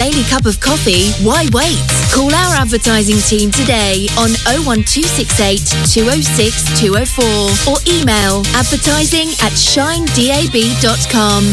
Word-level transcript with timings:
daily 0.00 0.24
cup 0.32 0.46
of 0.48 0.58
coffee, 0.60 1.12
why 1.20 1.44
wait? 1.52 1.76
Call 2.08 2.32
our 2.32 2.56
advertising 2.56 3.20
team 3.28 3.52
today 3.52 4.08
on 4.16 4.32
01268 4.48 5.60
206 5.92 6.80
204 6.80 7.20
or 7.68 7.76
email 7.84 8.40
advertising 8.56 9.28
at 9.44 9.52
shinedab.com. 9.52 11.44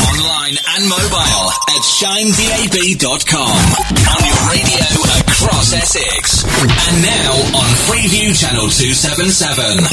Online 0.00 0.56
and 0.56 0.88
mobile 0.88 1.52
at 1.76 1.84
shinedab.com. 1.84 3.52
On 3.52 4.22
your 4.24 4.40
radio 4.48 4.88
across 5.28 5.76
Essex. 5.76 6.48
And 6.88 7.04
now 7.04 7.36
on 7.52 7.68
Freeview 7.84 8.32
Channel 8.32 8.72
277. 8.72 9.84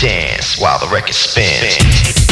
Dance 0.00 0.58
while 0.58 0.78
the 0.78 0.88
record 0.88 1.14
spins. 1.14 2.23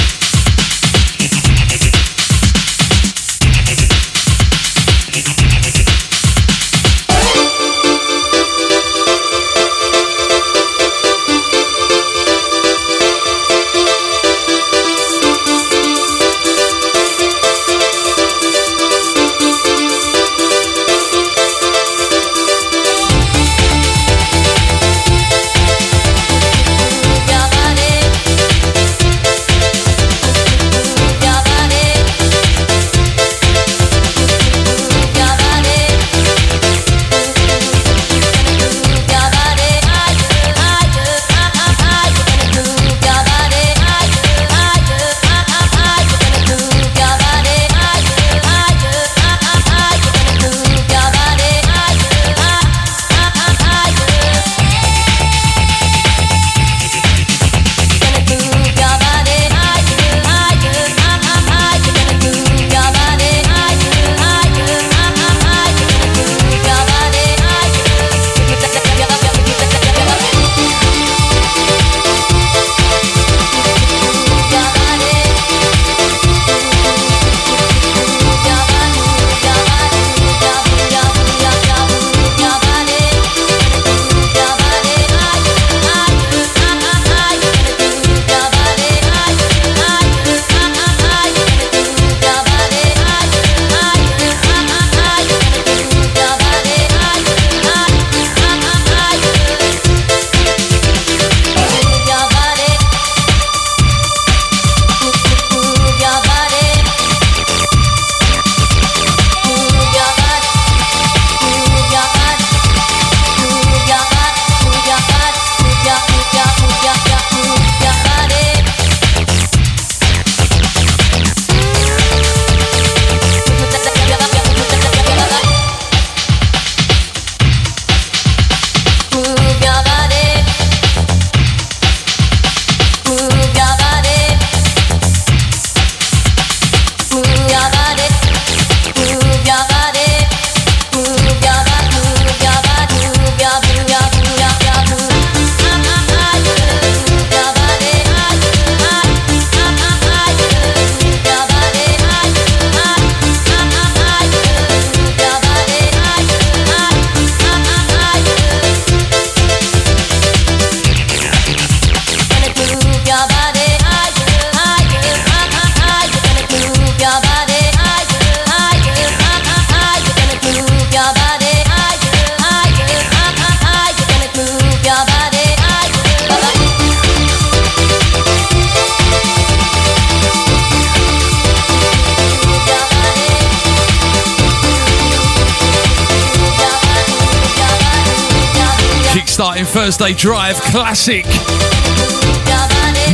Classic. 190.83 191.25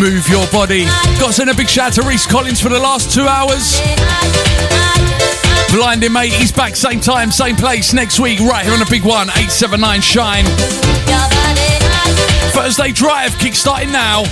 Move 0.00 0.26
your 0.26 0.46
body. 0.46 0.86
Got 1.20 1.26
to 1.26 1.32
send 1.34 1.50
a 1.50 1.54
big 1.54 1.68
shout 1.68 1.92
to 1.92 2.02
Reese 2.02 2.26
Collins 2.26 2.62
for 2.62 2.70
the 2.70 2.78
last 2.78 3.12
two 3.12 3.26
hours. 3.26 3.82
Blinding 5.70 6.14
mate, 6.14 6.32
he's 6.32 6.50
back 6.50 6.76
same 6.76 6.98
time, 6.98 7.30
same 7.30 7.56
place 7.56 7.92
next 7.92 8.20
week, 8.20 8.40
right 8.40 8.64
here 8.64 8.72
on 8.72 8.78
the 8.78 8.88
big 8.88 9.04
one, 9.04 9.28
879 9.28 10.00
Shine. 10.00 10.46
Thursday 12.54 12.90
Drive 12.90 13.32
kickstarting 13.32 13.92
now. 13.92 14.24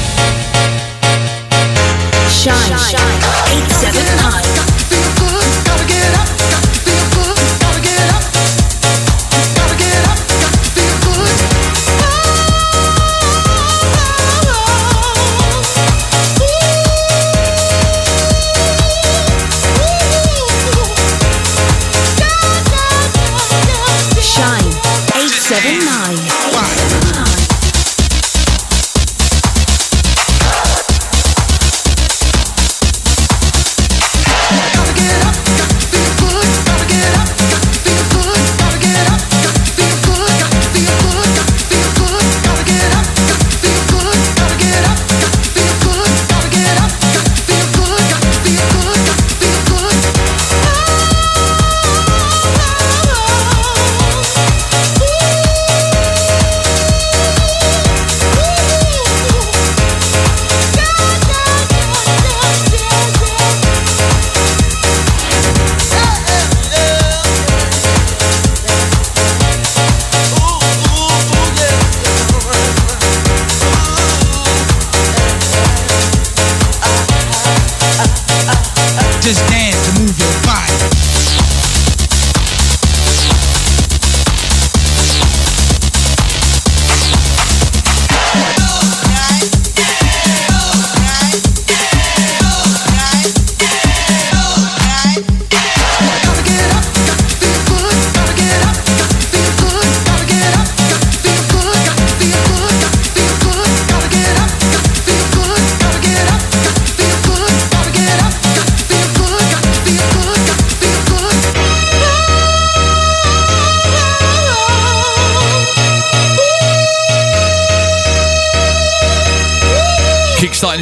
shine, 2.54 3.18
879. 3.50 6.35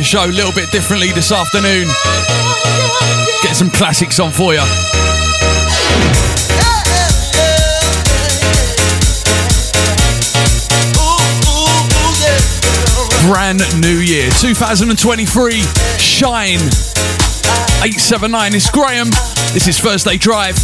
Show 0.04 0.26
a 0.26 0.26
little 0.26 0.52
bit 0.52 0.70
differently 0.70 1.12
this 1.12 1.32
afternoon. 1.32 1.86
Get 3.42 3.56
some 3.56 3.70
classics 3.70 4.20
on 4.20 4.32
for 4.32 4.52
you. 4.52 4.60
Brand 13.26 13.62
new 13.80 13.96
year, 13.96 14.28
2023. 14.40 15.62
Shine 15.98 16.60
879. 17.80 18.54
It's 18.54 18.70
Graham. 18.70 19.08
This 19.54 19.68
is 19.68 19.78
Thursday 19.80 20.18
Drive. 20.18 20.56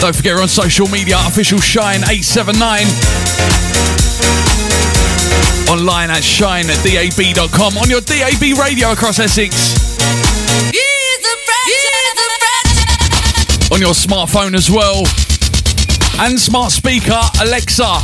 Don't 0.00 0.16
forget 0.16 0.36
we're 0.36 0.42
on 0.42 0.48
social 0.48 0.88
media, 0.88 1.16
official 1.26 1.58
Shine 1.58 2.00
879. 2.00 3.95
Online 5.68 6.10
at 6.10 6.22
shine 6.22 6.66
at 6.70 6.78
dab.com. 6.84 7.76
On 7.78 7.90
your 7.90 8.00
DAB 8.00 8.56
radio 8.58 8.92
across 8.92 9.18
Essex. 9.18 9.76
On 13.72 13.80
your 13.80 13.94
smartphone 13.94 14.54
as 14.54 14.70
well. 14.70 15.02
And 16.18 16.38
smart 16.38 16.72
speaker, 16.72 17.20
Alexa. 17.40 17.98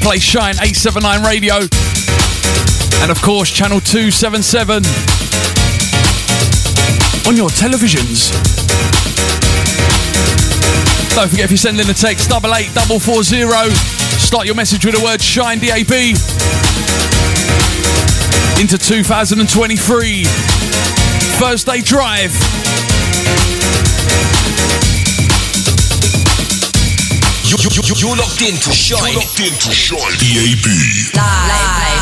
Play 0.00 0.18
Shine 0.18 0.54
879 0.54 1.22
radio. 1.22 1.54
And 3.02 3.10
of 3.10 3.20
course, 3.20 3.50
channel 3.50 3.80
277. 3.80 4.82
On 7.28 7.36
your 7.36 7.48
televisions. 7.50 8.32
Don't 11.14 11.28
forget 11.28 11.44
if 11.44 11.50
you 11.52 11.56
send 11.56 11.78
in 11.78 11.88
a 11.88 11.94
text, 11.94 12.28
double 12.28 12.52
eight 12.54 12.74
double 12.74 12.98
four 12.98 13.22
zero. 13.22 13.68
Start 14.18 14.46
your 14.46 14.56
message 14.56 14.84
with 14.84 14.96
the 14.96 15.04
word 15.04 15.22
Shine 15.22 15.60
DAB. 15.60 16.33
Into 18.60 18.78
2023. 18.78 20.24
Thursday 21.38 21.80
Drive. 21.80 22.32
You, 27.44 27.56
you, 27.60 27.82
you, 27.82 27.94
you're 27.98 28.16
locked 28.16 28.42
into 28.42 28.72
Shine. 28.72 29.12
You're 29.12 29.20
locked 29.20 29.40
into 29.40 29.70
Shine 29.70 29.98
DAB. 30.18 30.66
Seven 31.14 31.93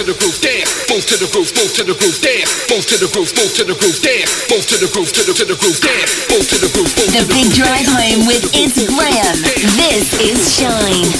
groove, 0.00 0.40
dance. 0.40 0.72
Move 0.88 1.04
to 1.04 1.16
the 1.20 1.28
groove, 1.28 1.52
move 1.52 1.72
to 1.76 1.84
the 1.84 1.92
groove, 1.92 2.16
dance. 2.24 2.48
Move 2.72 2.86
to 2.88 2.96
the 2.96 3.08
groove, 3.12 3.28
move 3.36 3.52
to 3.52 3.64
the 3.64 3.76
groove, 3.76 4.00
dance. 4.00 4.32
Move 4.48 4.64
to 4.64 4.76
the 4.80 4.88
groove, 4.88 5.12
to 5.12 5.20
the 5.20 5.32
to 5.36 5.44
the 5.44 5.56
groove, 5.60 5.80
dance. 5.84 6.10
Move 6.32 6.48
to 6.48 6.56
the 6.64 6.70
groove, 6.72 6.88
move 6.96 7.12
to 7.12 7.12
the, 7.12 7.20
the 7.20 7.28
big 7.28 7.52
drive 7.52 7.84
home 7.84 8.24
with 8.24 8.40
It's 8.56 8.80
Graham. 8.88 9.36
This 9.76 10.08
is 10.16 10.40
Shine. 10.56 11.12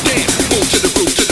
Move 0.48 0.64
to 0.72 0.78
the 0.80 0.90
groove, 0.96 1.12
to 1.12 1.24
the 1.28 1.31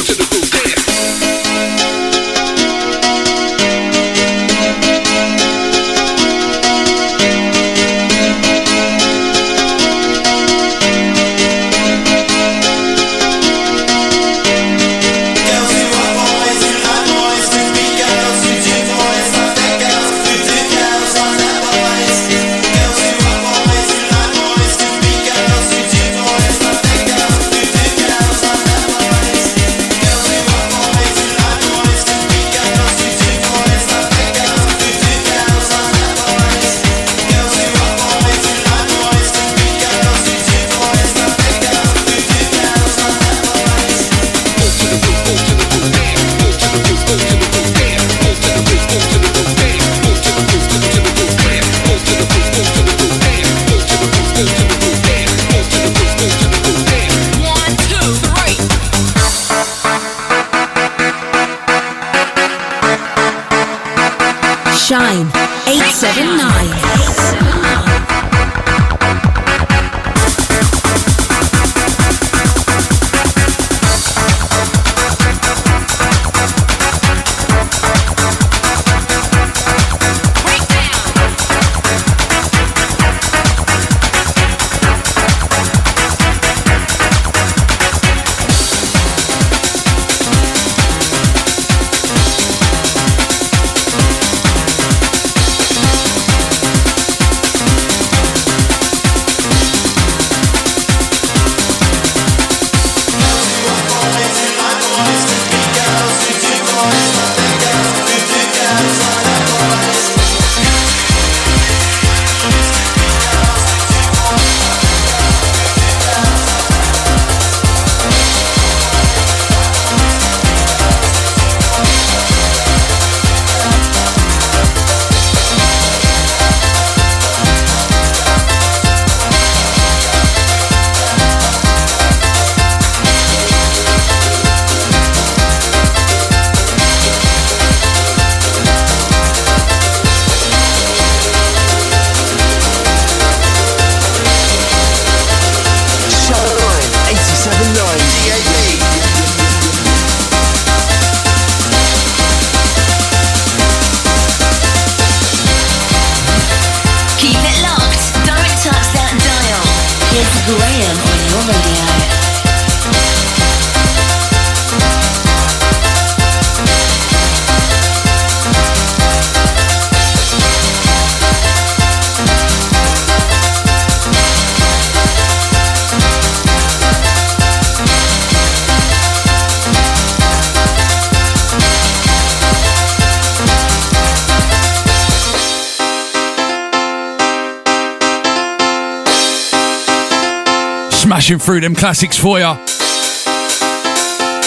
through 191.40 191.60
them 191.60 191.74
classics 191.74 192.18
for 192.18 192.38
you. 192.38 192.54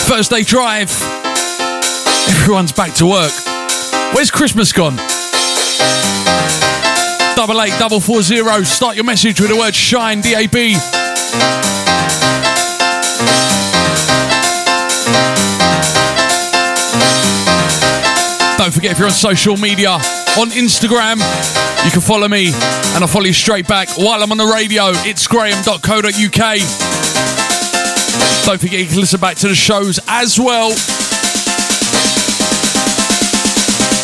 Thursday 0.06 0.44
drive. 0.44 0.92
Everyone's 2.30 2.72
back 2.72 2.94
to 2.96 3.06
work. 3.06 3.32
Where's 4.14 4.30
Christmas 4.30 4.72
gone? 4.72 4.96
Double 7.36 7.62
eight, 7.62 7.74
double 7.80 8.00
four 8.00 8.22
zero. 8.22 8.62
Start 8.64 8.96
your 8.96 9.06
message 9.06 9.42
with 9.42 9.50
the 9.50 9.58
word 9.58 9.74
shine, 9.74 10.22
DAB. 10.22 11.63
Forget 18.84 18.98
if 18.98 19.00
you're 19.00 19.08
on 19.08 19.14
social 19.14 19.56
media, 19.56 19.92
on 19.92 20.50
Instagram, 20.50 21.16
you 21.86 21.92
can 21.92 22.02
follow 22.02 22.28
me 22.28 22.48
and 22.48 23.02
I'll 23.02 23.08
follow 23.08 23.24
you 23.24 23.32
straight 23.32 23.66
back 23.66 23.88
while 23.98 24.22
I'm 24.22 24.30
on 24.30 24.38
the 24.38 24.46
radio. 24.46 24.92
It's 25.08 25.26
graham.co.uk. 25.26 26.04
Don't 28.46 28.60
forget 28.60 28.80
you 28.82 28.86
can 28.88 29.00
listen 29.00 29.22
back 29.22 29.38
to 29.38 29.48
the 29.48 29.56
shows 29.56 30.02
as 30.10 30.38
well. 30.38 30.72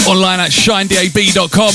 Online 0.07 0.39
at 0.39 0.51
shinedab.com. 0.51 1.73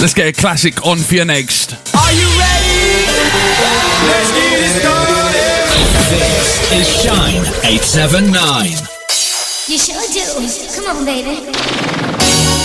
Let's 0.00 0.14
get 0.14 0.28
a 0.28 0.32
classic 0.32 0.86
on 0.86 0.98
for 0.98 1.16
you 1.16 1.24
next. 1.24 1.72
Are 1.72 2.12
you 2.12 2.28
ready? 2.38 3.06
Let's 4.06 4.30
get 4.30 4.60
it 4.60 4.80
started. 4.80 5.05
This 6.08 6.72
is 6.72 7.02
Shine 7.02 7.44
879. 7.64 8.66
You 9.68 9.78
sure 9.78 10.06
do. 10.12 10.24
Come 10.74 10.96
on, 10.96 11.04
baby. 11.04 12.55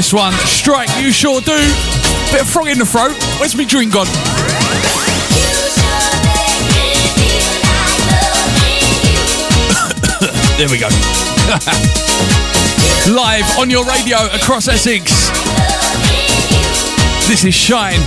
this 0.00 0.14
one. 0.14 0.32
Strike, 0.32 0.88
you 0.98 1.12
sure 1.12 1.42
do. 1.42 1.58
Bit 2.32 2.40
of 2.40 2.48
frog 2.48 2.68
in 2.68 2.78
the 2.78 2.86
throat. 2.86 3.12
Where's 3.38 3.54
me 3.54 3.66
drink 3.66 3.92
gone? 3.92 4.06
there 10.56 10.70
we 10.70 10.78
go. 10.78 10.88
Live 13.12 13.58
on 13.58 13.68
your 13.68 13.84
radio 13.84 14.24
across 14.32 14.68
Essex. 14.68 15.28
This 17.28 17.44
is 17.44 17.54
Shine. 17.54 18.00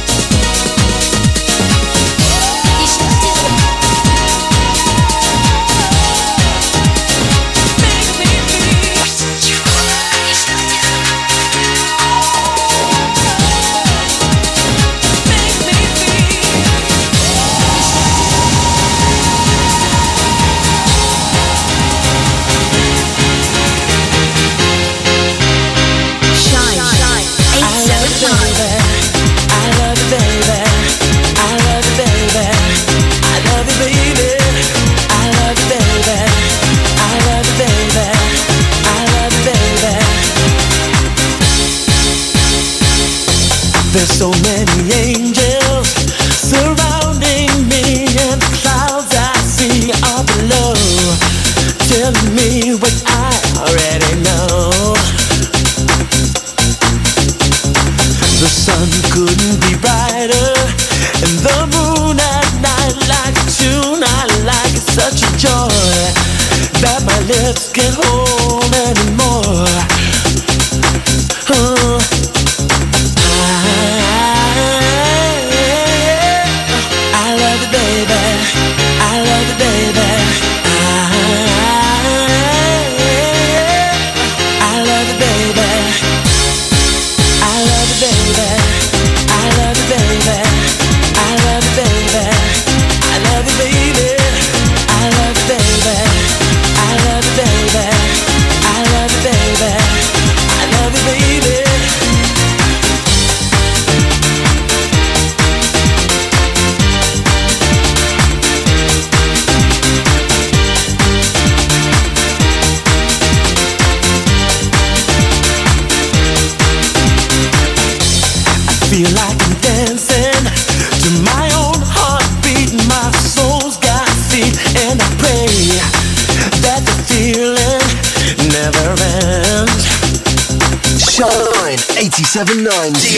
79. 132.46 133.13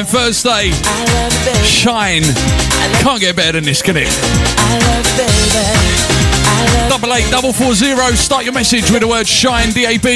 Sunshine 0.00 0.32
Thursday. 0.32 0.70
Shine. 1.62 2.22
Can't 3.02 3.20
get 3.20 3.36
better 3.36 3.52
than 3.52 3.64
this, 3.64 3.82
can 3.82 3.96
it? 3.98 4.08
Double 6.88 7.12
eight, 7.14 7.30
double 7.30 7.52
four 7.52 7.74
zero. 7.74 8.10
Start 8.12 8.44
your 8.44 8.54
message 8.54 8.90
with 8.90 9.00
the 9.00 9.08
word 9.08 9.26
shine, 9.26 9.72
DAB. 9.72 10.06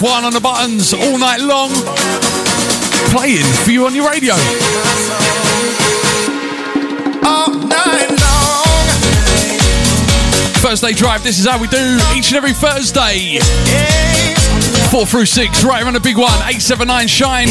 One 0.00 0.24
on 0.24 0.32
the 0.34 0.40
buttons 0.40 0.92
all 0.92 1.18
night 1.18 1.40
long, 1.40 1.70
playing 3.10 3.46
for 3.64 3.70
you 3.70 3.86
on 3.86 3.94
your 3.94 4.08
radio. 4.10 4.34
All 7.24 7.54
night 7.54 8.10
long. 8.10 8.88
Thursday 10.60 10.92
Drive, 10.92 11.24
this 11.24 11.38
is 11.38 11.46
how 11.46 11.58
we 11.58 11.66
do 11.68 11.98
each 12.14 12.28
and 12.28 12.36
every 12.36 12.52
Thursday. 12.52 13.38
Four 14.90 15.06
through 15.06 15.24
six, 15.24 15.64
right 15.64 15.82
around 15.82 15.94
the 15.94 16.00
big 16.00 16.18
one, 16.18 16.28
879 16.44 17.08
Shine. 17.08 17.48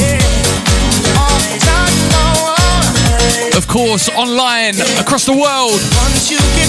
Of 3.58 3.68
course, 3.68 4.08
online 4.10 4.76
across 5.00 5.26
the 5.26 5.34
world, 5.34 5.80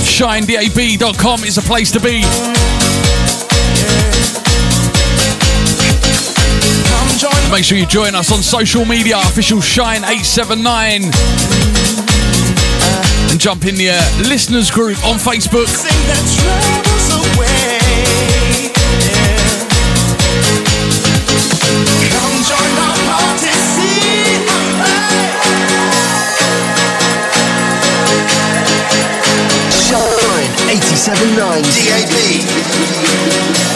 shinedab.com 0.07 1.45
is 1.45 1.59
a 1.59 1.63
place 1.63 1.91
to 1.93 2.01
be. 2.01 2.23
Make 7.57 7.65
sure 7.65 7.79
you 7.79 7.87
join 7.87 8.15
us 8.15 8.31
on 8.31 8.43
social 8.43 8.85
media, 8.85 9.17
official 9.17 9.61
Shine879. 9.61 11.11
And 13.31 13.41
jump 13.41 13.65
in 13.65 13.77
the 13.77 13.93
uh, 13.93 14.29
listeners 14.29 14.71
group 14.71 15.03
on 15.07 15.17
Facebook. 15.17 15.65
Shine 29.89 30.51
879 30.69 31.63
DAB. 33.63 33.76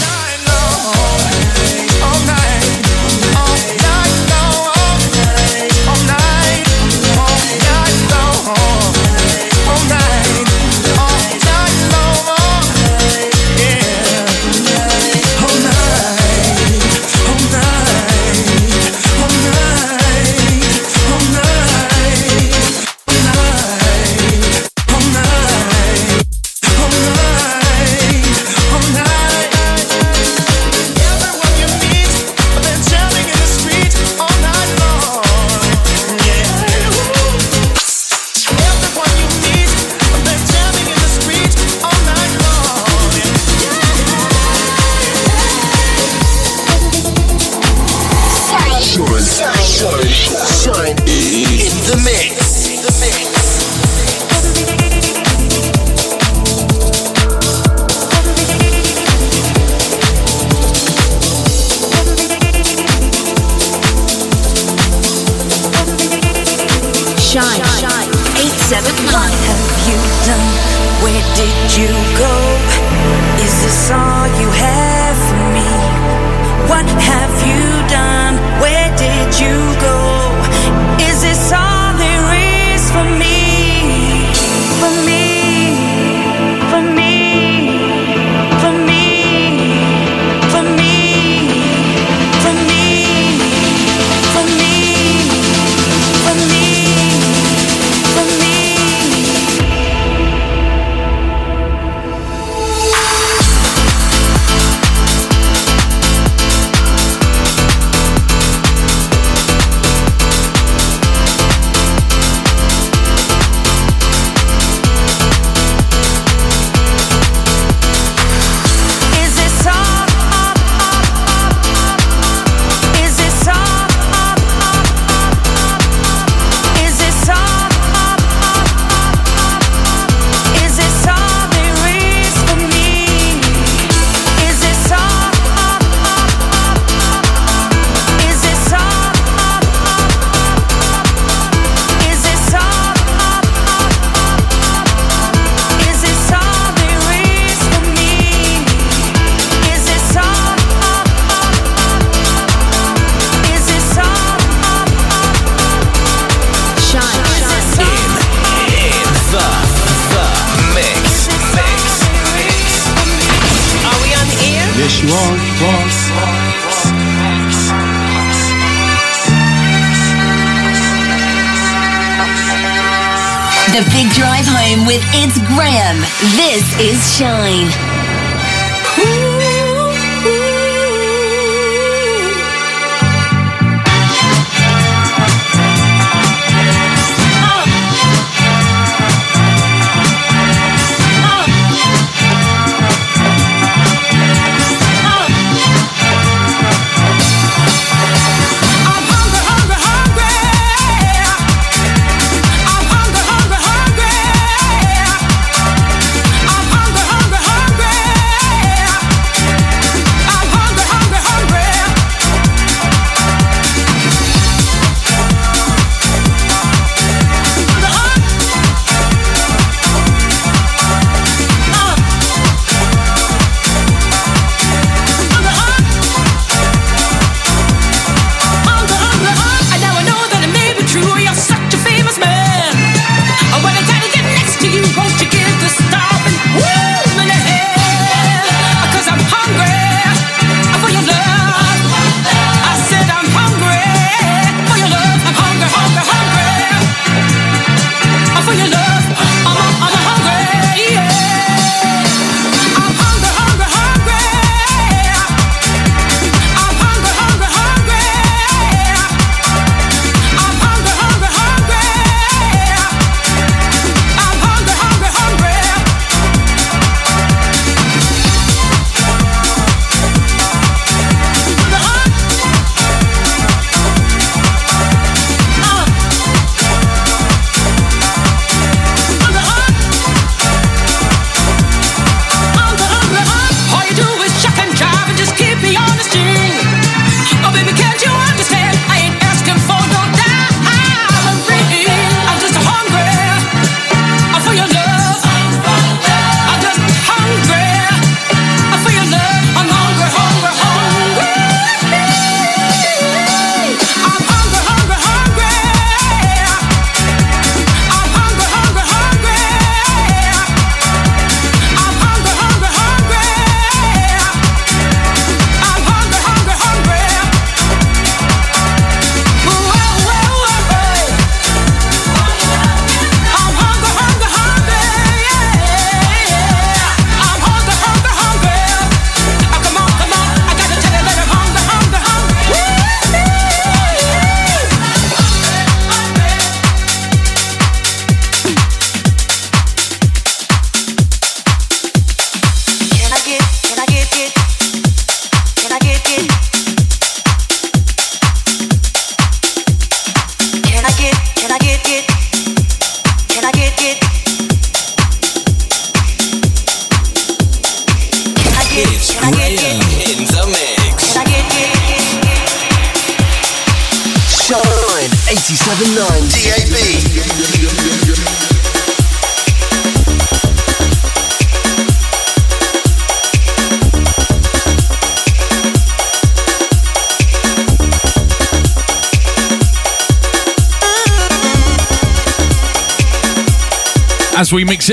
This 176.21 176.79
is 176.79 177.17
Shine. 177.17 177.80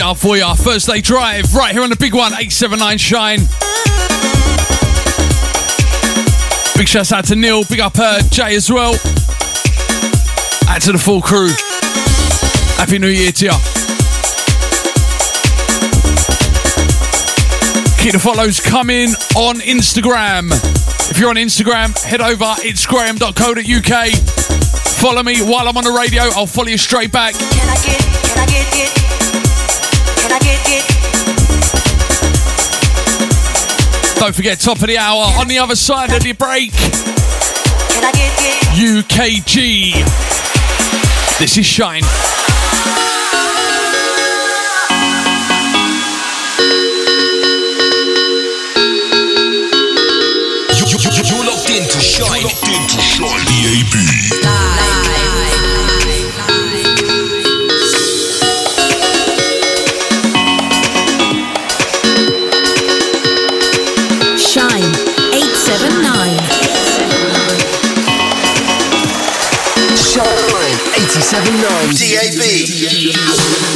now 0.09 0.15
for 0.15 0.37
you. 0.37 0.55
Thursday 0.55 1.01
Drive, 1.01 1.55
right 1.55 1.73
here 1.73 1.83
on 1.83 1.91
the 1.91 1.97
big 1.97 2.15
one, 2.15 2.33
879 2.33 2.99
Shine. 2.99 3.39
Big 6.77 6.89
shouts 6.89 7.13
out 7.13 7.27
to 7.27 7.37
Neil, 7.37 7.65
big 7.65 7.81
up 7.81 7.93
uh, 7.99 8.23
Jay 8.31 8.55
as 8.55 8.71
well. 8.71 8.95
Out 10.69 10.81
to 10.83 10.93
the 10.93 10.99
full 10.99 11.21
crew. 11.21 11.51
Happy 12.79 12.99
New 12.99 13.09
Year 13.09 13.33
to 13.33 13.45
you. 13.47 13.51
Keep 18.01 18.13
the 18.13 18.21
follows 18.21 18.61
coming 18.61 19.11
on 19.37 19.57
Instagram. 19.57 20.51
If 21.11 21.19
you're 21.19 21.31
on 21.31 21.37
Instagram, 21.37 22.01
head 22.03 22.21
over, 22.23 22.55
it's 22.59 22.87
graham.co.uk. 22.87 24.09
Follow 25.01 25.23
me 25.23 25.41
while 25.43 25.69
I'm 25.69 25.77
on 25.77 25.85
the 25.85 25.93
radio, 25.93 26.23
I'll 26.35 26.47
follow 26.47 26.69
you 26.69 26.79
straight 26.79 27.13
back. 27.13 27.35
Don't 34.29 34.35
forget, 34.35 34.61
top 34.61 34.79
of 34.83 34.87
the 34.87 34.99
hour 34.99 35.25
on 35.41 35.49
the 35.49 35.59
other 35.59 35.75
side 35.75 36.13
of 36.13 36.23
the 36.23 36.33
break. 36.33 36.71
UKG. 38.77 39.95
This 41.39 41.57
is 41.57 41.65
Shine. 41.65 42.03
You, 50.77 50.85
you, 50.85 50.99
you, 51.01 51.25
you're 51.25 51.47
locked 51.47 51.71
in 51.71 51.89
to 51.89 51.99
Shine. 51.99 52.43
You 52.43 52.49
locked 52.49 52.69
in 52.69 52.87
Shine. 53.01 53.47
DAB. 53.47 54.08
Jesus. 72.89 73.68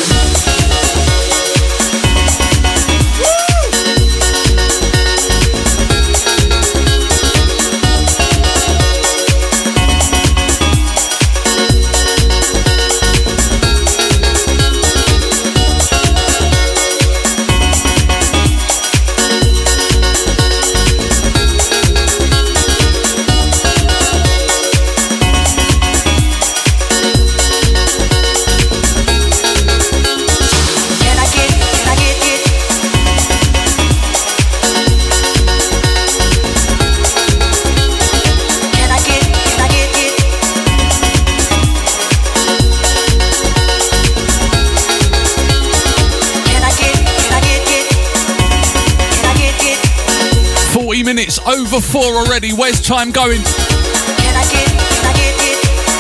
Over 51.73 51.81
four 51.81 52.16
already. 52.16 52.53
Where's 52.53 52.81
time 52.81 53.11
going? 53.12 53.41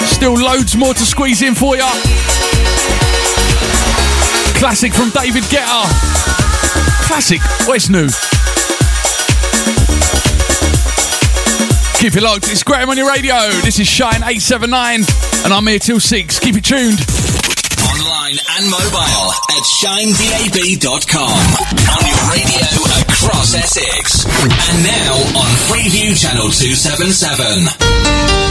Still 0.06 0.34
loads 0.34 0.76
more 0.76 0.92
to 0.92 1.04
squeeze 1.04 1.40
in 1.40 1.54
for 1.54 1.76
ya. 1.76 1.88
Classic 4.58 4.92
from 4.92 5.10
David 5.10 5.42
Guetta. 5.44 5.84
Classic. 7.06 7.40
Where's 7.66 7.88
new? 7.88 8.08
Keep 11.98 12.16
it 12.16 12.22
locked. 12.22 12.50
It's 12.50 12.62
Graham 12.62 12.90
on 12.90 12.96
your 12.96 13.08
radio. 13.08 13.36
This 13.62 13.78
is 13.78 13.86
Shine 13.86 14.22
879, 14.22 15.04
and 15.44 15.52
I'm 15.52 15.66
here 15.66 15.78
till 15.78 16.00
6. 16.00 16.38
Keep 16.40 16.56
it 16.56 16.64
tuned. 16.64 17.00
Online 17.88 18.36
and 18.58 18.70
mobile 18.70 19.32
at 19.50 19.64
shinedab.com. 19.80 21.32
On 21.92 22.06
your 22.06 22.30
radio 22.30 23.01
across 23.22 23.54
Essex. 23.54 24.24
And 24.24 24.82
now 24.84 25.14
on 25.38 25.50
Freeview 25.70 26.18
Channel 26.18 26.50
277. 26.50 28.41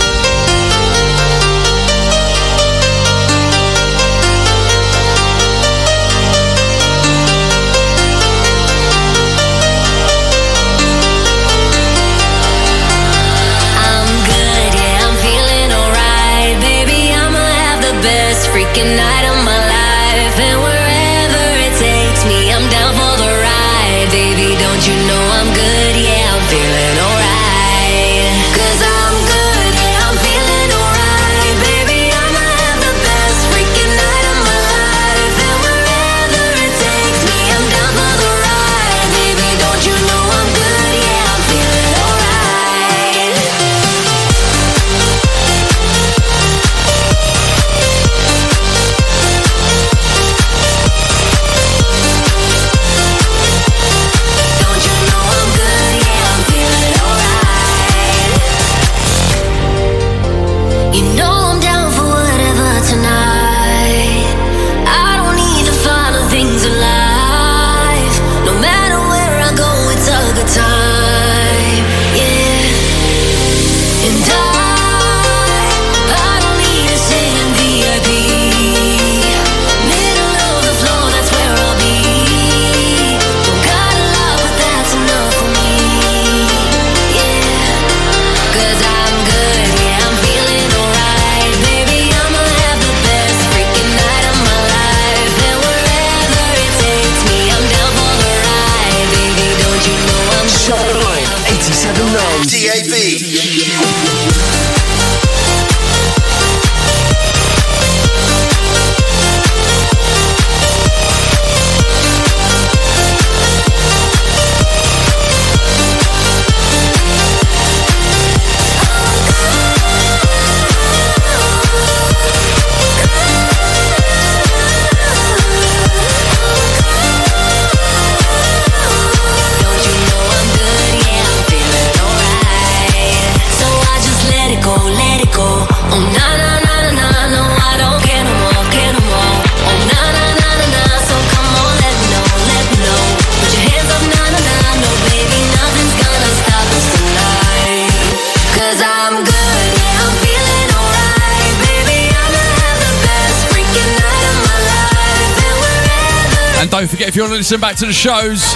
Listen 157.52 157.60
back 157.60 157.76
to 157.76 157.86
the 157.86 157.92
shows, 157.92 158.56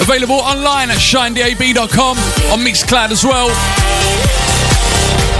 available 0.00 0.36
online 0.36 0.88
at 0.88 0.96
shinedab.com, 0.96 2.16
on 2.16 2.58
Mixcloud 2.60 3.10
as 3.10 3.22
well. 3.22 3.48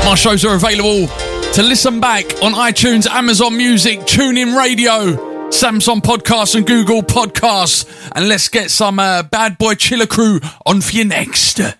My 0.04 0.14
shows 0.14 0.44
are 0.44 0.54
available 0.54 1.06
to 1.54 1.62
listen 1.62 2.00
back 2.00 2.26
on 2.42 2.52
iTunes, 2.52 3.06
Amazon 3.06 3.56
Music, 3.56 4.00
TuneIn 4.00 4.54
Radio, 4.54 5.48
Samsung 5.48 6.02
Podcasts, 6.02 6.54
and 6.54 6.66
Google 6.66 7.00
Podcasts. 7.00 7.86
And 8.14 8.28
let's 8.28 8.48
get 8.48 8.70
some 8.70 8.98
uh, 8.98 9.22
Bad 9.22 9.56
Boy 9.56 9.76
Chiller 9.76 10.04
Crew 10.04 10.38
on 10.66 10.82
for 10.82 10.94
you 10.94 11.06
next. 11.06 11.79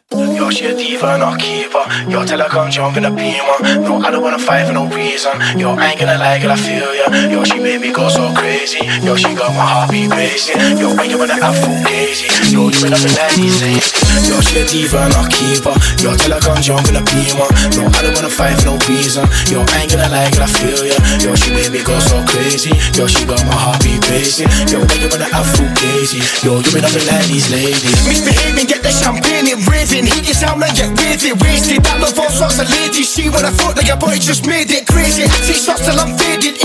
She 0.51 0.67
a 0.67 0.75
diva 0.75 1.15
and 1.15 1.23
a 1.23 1.37
keeper. 1.37 1.85
Yo, 2.11 2.25
tell 2.25 2.41
her 2.41 2.49
come 2.49 2.71
jump 2.71 2.97
in 2.97 3.05
the 3.05 3.11
beamer. 3.11 3.81
No, 3.87 3.99
I 4.03 4.11
don't 4.11 4.23
wanna 4.23 4.39
fight 4.39 4.67
for 4.67 4.73
no 4.73 4.87
reason. 4.87 5.33
Yo, 5.57 5.71
I 5.71 5.91
ain't 5.91 6.01
gonna 6.01 6.19
lie, 6.19 6.41
girl, 6.41 6.51
I 6.53 6.57
feel 6.57 6.95
ya. 6.95 7.07
Yo, 7.31 7.45
she 7.45 7.61
made 7.61 7.81
me 7.81 7.93
go 7.93 8.09
so 8.09 8.33
crazy. 8.35 8.85
Yo, 9.07 9.15
she 9.15 9.33
got 9.35 9.55
my 9.55 9.65
heart 9.65 9.91
beat 9.91 10.11
racing. 10.11 10.59
Yo, 10.79 10.95
when 10.97 11.09
you 11.09 11.19
wanna 11.19 11.41
have 11.41 11.57
full 11.57 11.83
crazy. 11.85 12.27
Yo, 12.53 12.69
you 12.69 12.87
in 12.87 12.93
these 13.37 13.61
days. 13.61 14.00
Yo, 14.31 14.39
she 14.47 14.63
a 14.63 14.65
diva 14.65 15.11
a 15.11 15.27
keeper. 15.27 15.75
Yo, 15.99 16.15
tell 16.15 16.31
her 16.31 16.39
come 16.39 16.63
jump 16.63 16.87
in 16.87 16.95
the 16.95 17.03
beamer. 17.11 17.51
No, 17.75 17.91
I 17.91 18.07
don't 18.07 18.15
wanna 18.15 18.31
fight 18.31 18.55
for 18.63 18.71
no 18.71 18.75
reason. 18.87 19.27
Yo, 19.51 19.67
I 19.67 19.83
ain't 19.83 19.91
gonna 19.91 20.07
lie, 20.07 20.31
I 20.31 20.47
feel 20.47 20.87
ya. 20.87 20.95
Yo, 21.19 21.35
she 21.35 21.51
made 21.51 21.75
me 21.75 21.83
go 21.83 21.99
so 21.99 22.23
crazy. 22.31 22.71
Yo, 22.95 23.11
she 23.11 23.27
got 23.27 23.43
my 23.51 23.59
heart 23.59 23.83
beat 23.83 23.99
racing. 24.07 24.47
Yo, 24.71 24.87
when 24.87 25.03
you 25.03 25.11
wanna 25.11 25.27
have 25.35 25.51
crazy. 25.75 26.23
Yo, 26.47 26.63
you 26.63 26.71
been 26.71 26.87
in 26.87 27.05
that 27.11 27.27
these 27.27 27.51
ladies. 27.51 28.07
Misbehaving, 28.07 28.71
get 28.71 28.87
the 28.87 28.95
champagne 28.95 29.51
and 29.51 29.67
raving. 29.67 30.07
He 30.07 30.23
gets 30.23 30.47
out 30.47 30.63
and 30.63 30.75
get 30.79 30.95
raving, 31.03 31.35
wasted. 31.43 31.83
That 31.83 31.99
love 31.99 32.15
all 32.15 32.31
sorts 32.31 32.63
of 32.63 32.71
ladies. 32.71 33.11
She 33.11 33.27
when 33.35 33.43
I 33.43 33.51
thought 33.51 33.75
like 33.75 33.91
a 33.91 33.99
boy 33.99 34.15
just 34.15 34.47
made 34.47 34.71
it 34.71 34.87
crazy. 34.87 35.27
Six 35.43 35.67
shots 35.67 35.83
till 35.83 35.99
I'm 35.99 36.15
faded. 36.15 36.61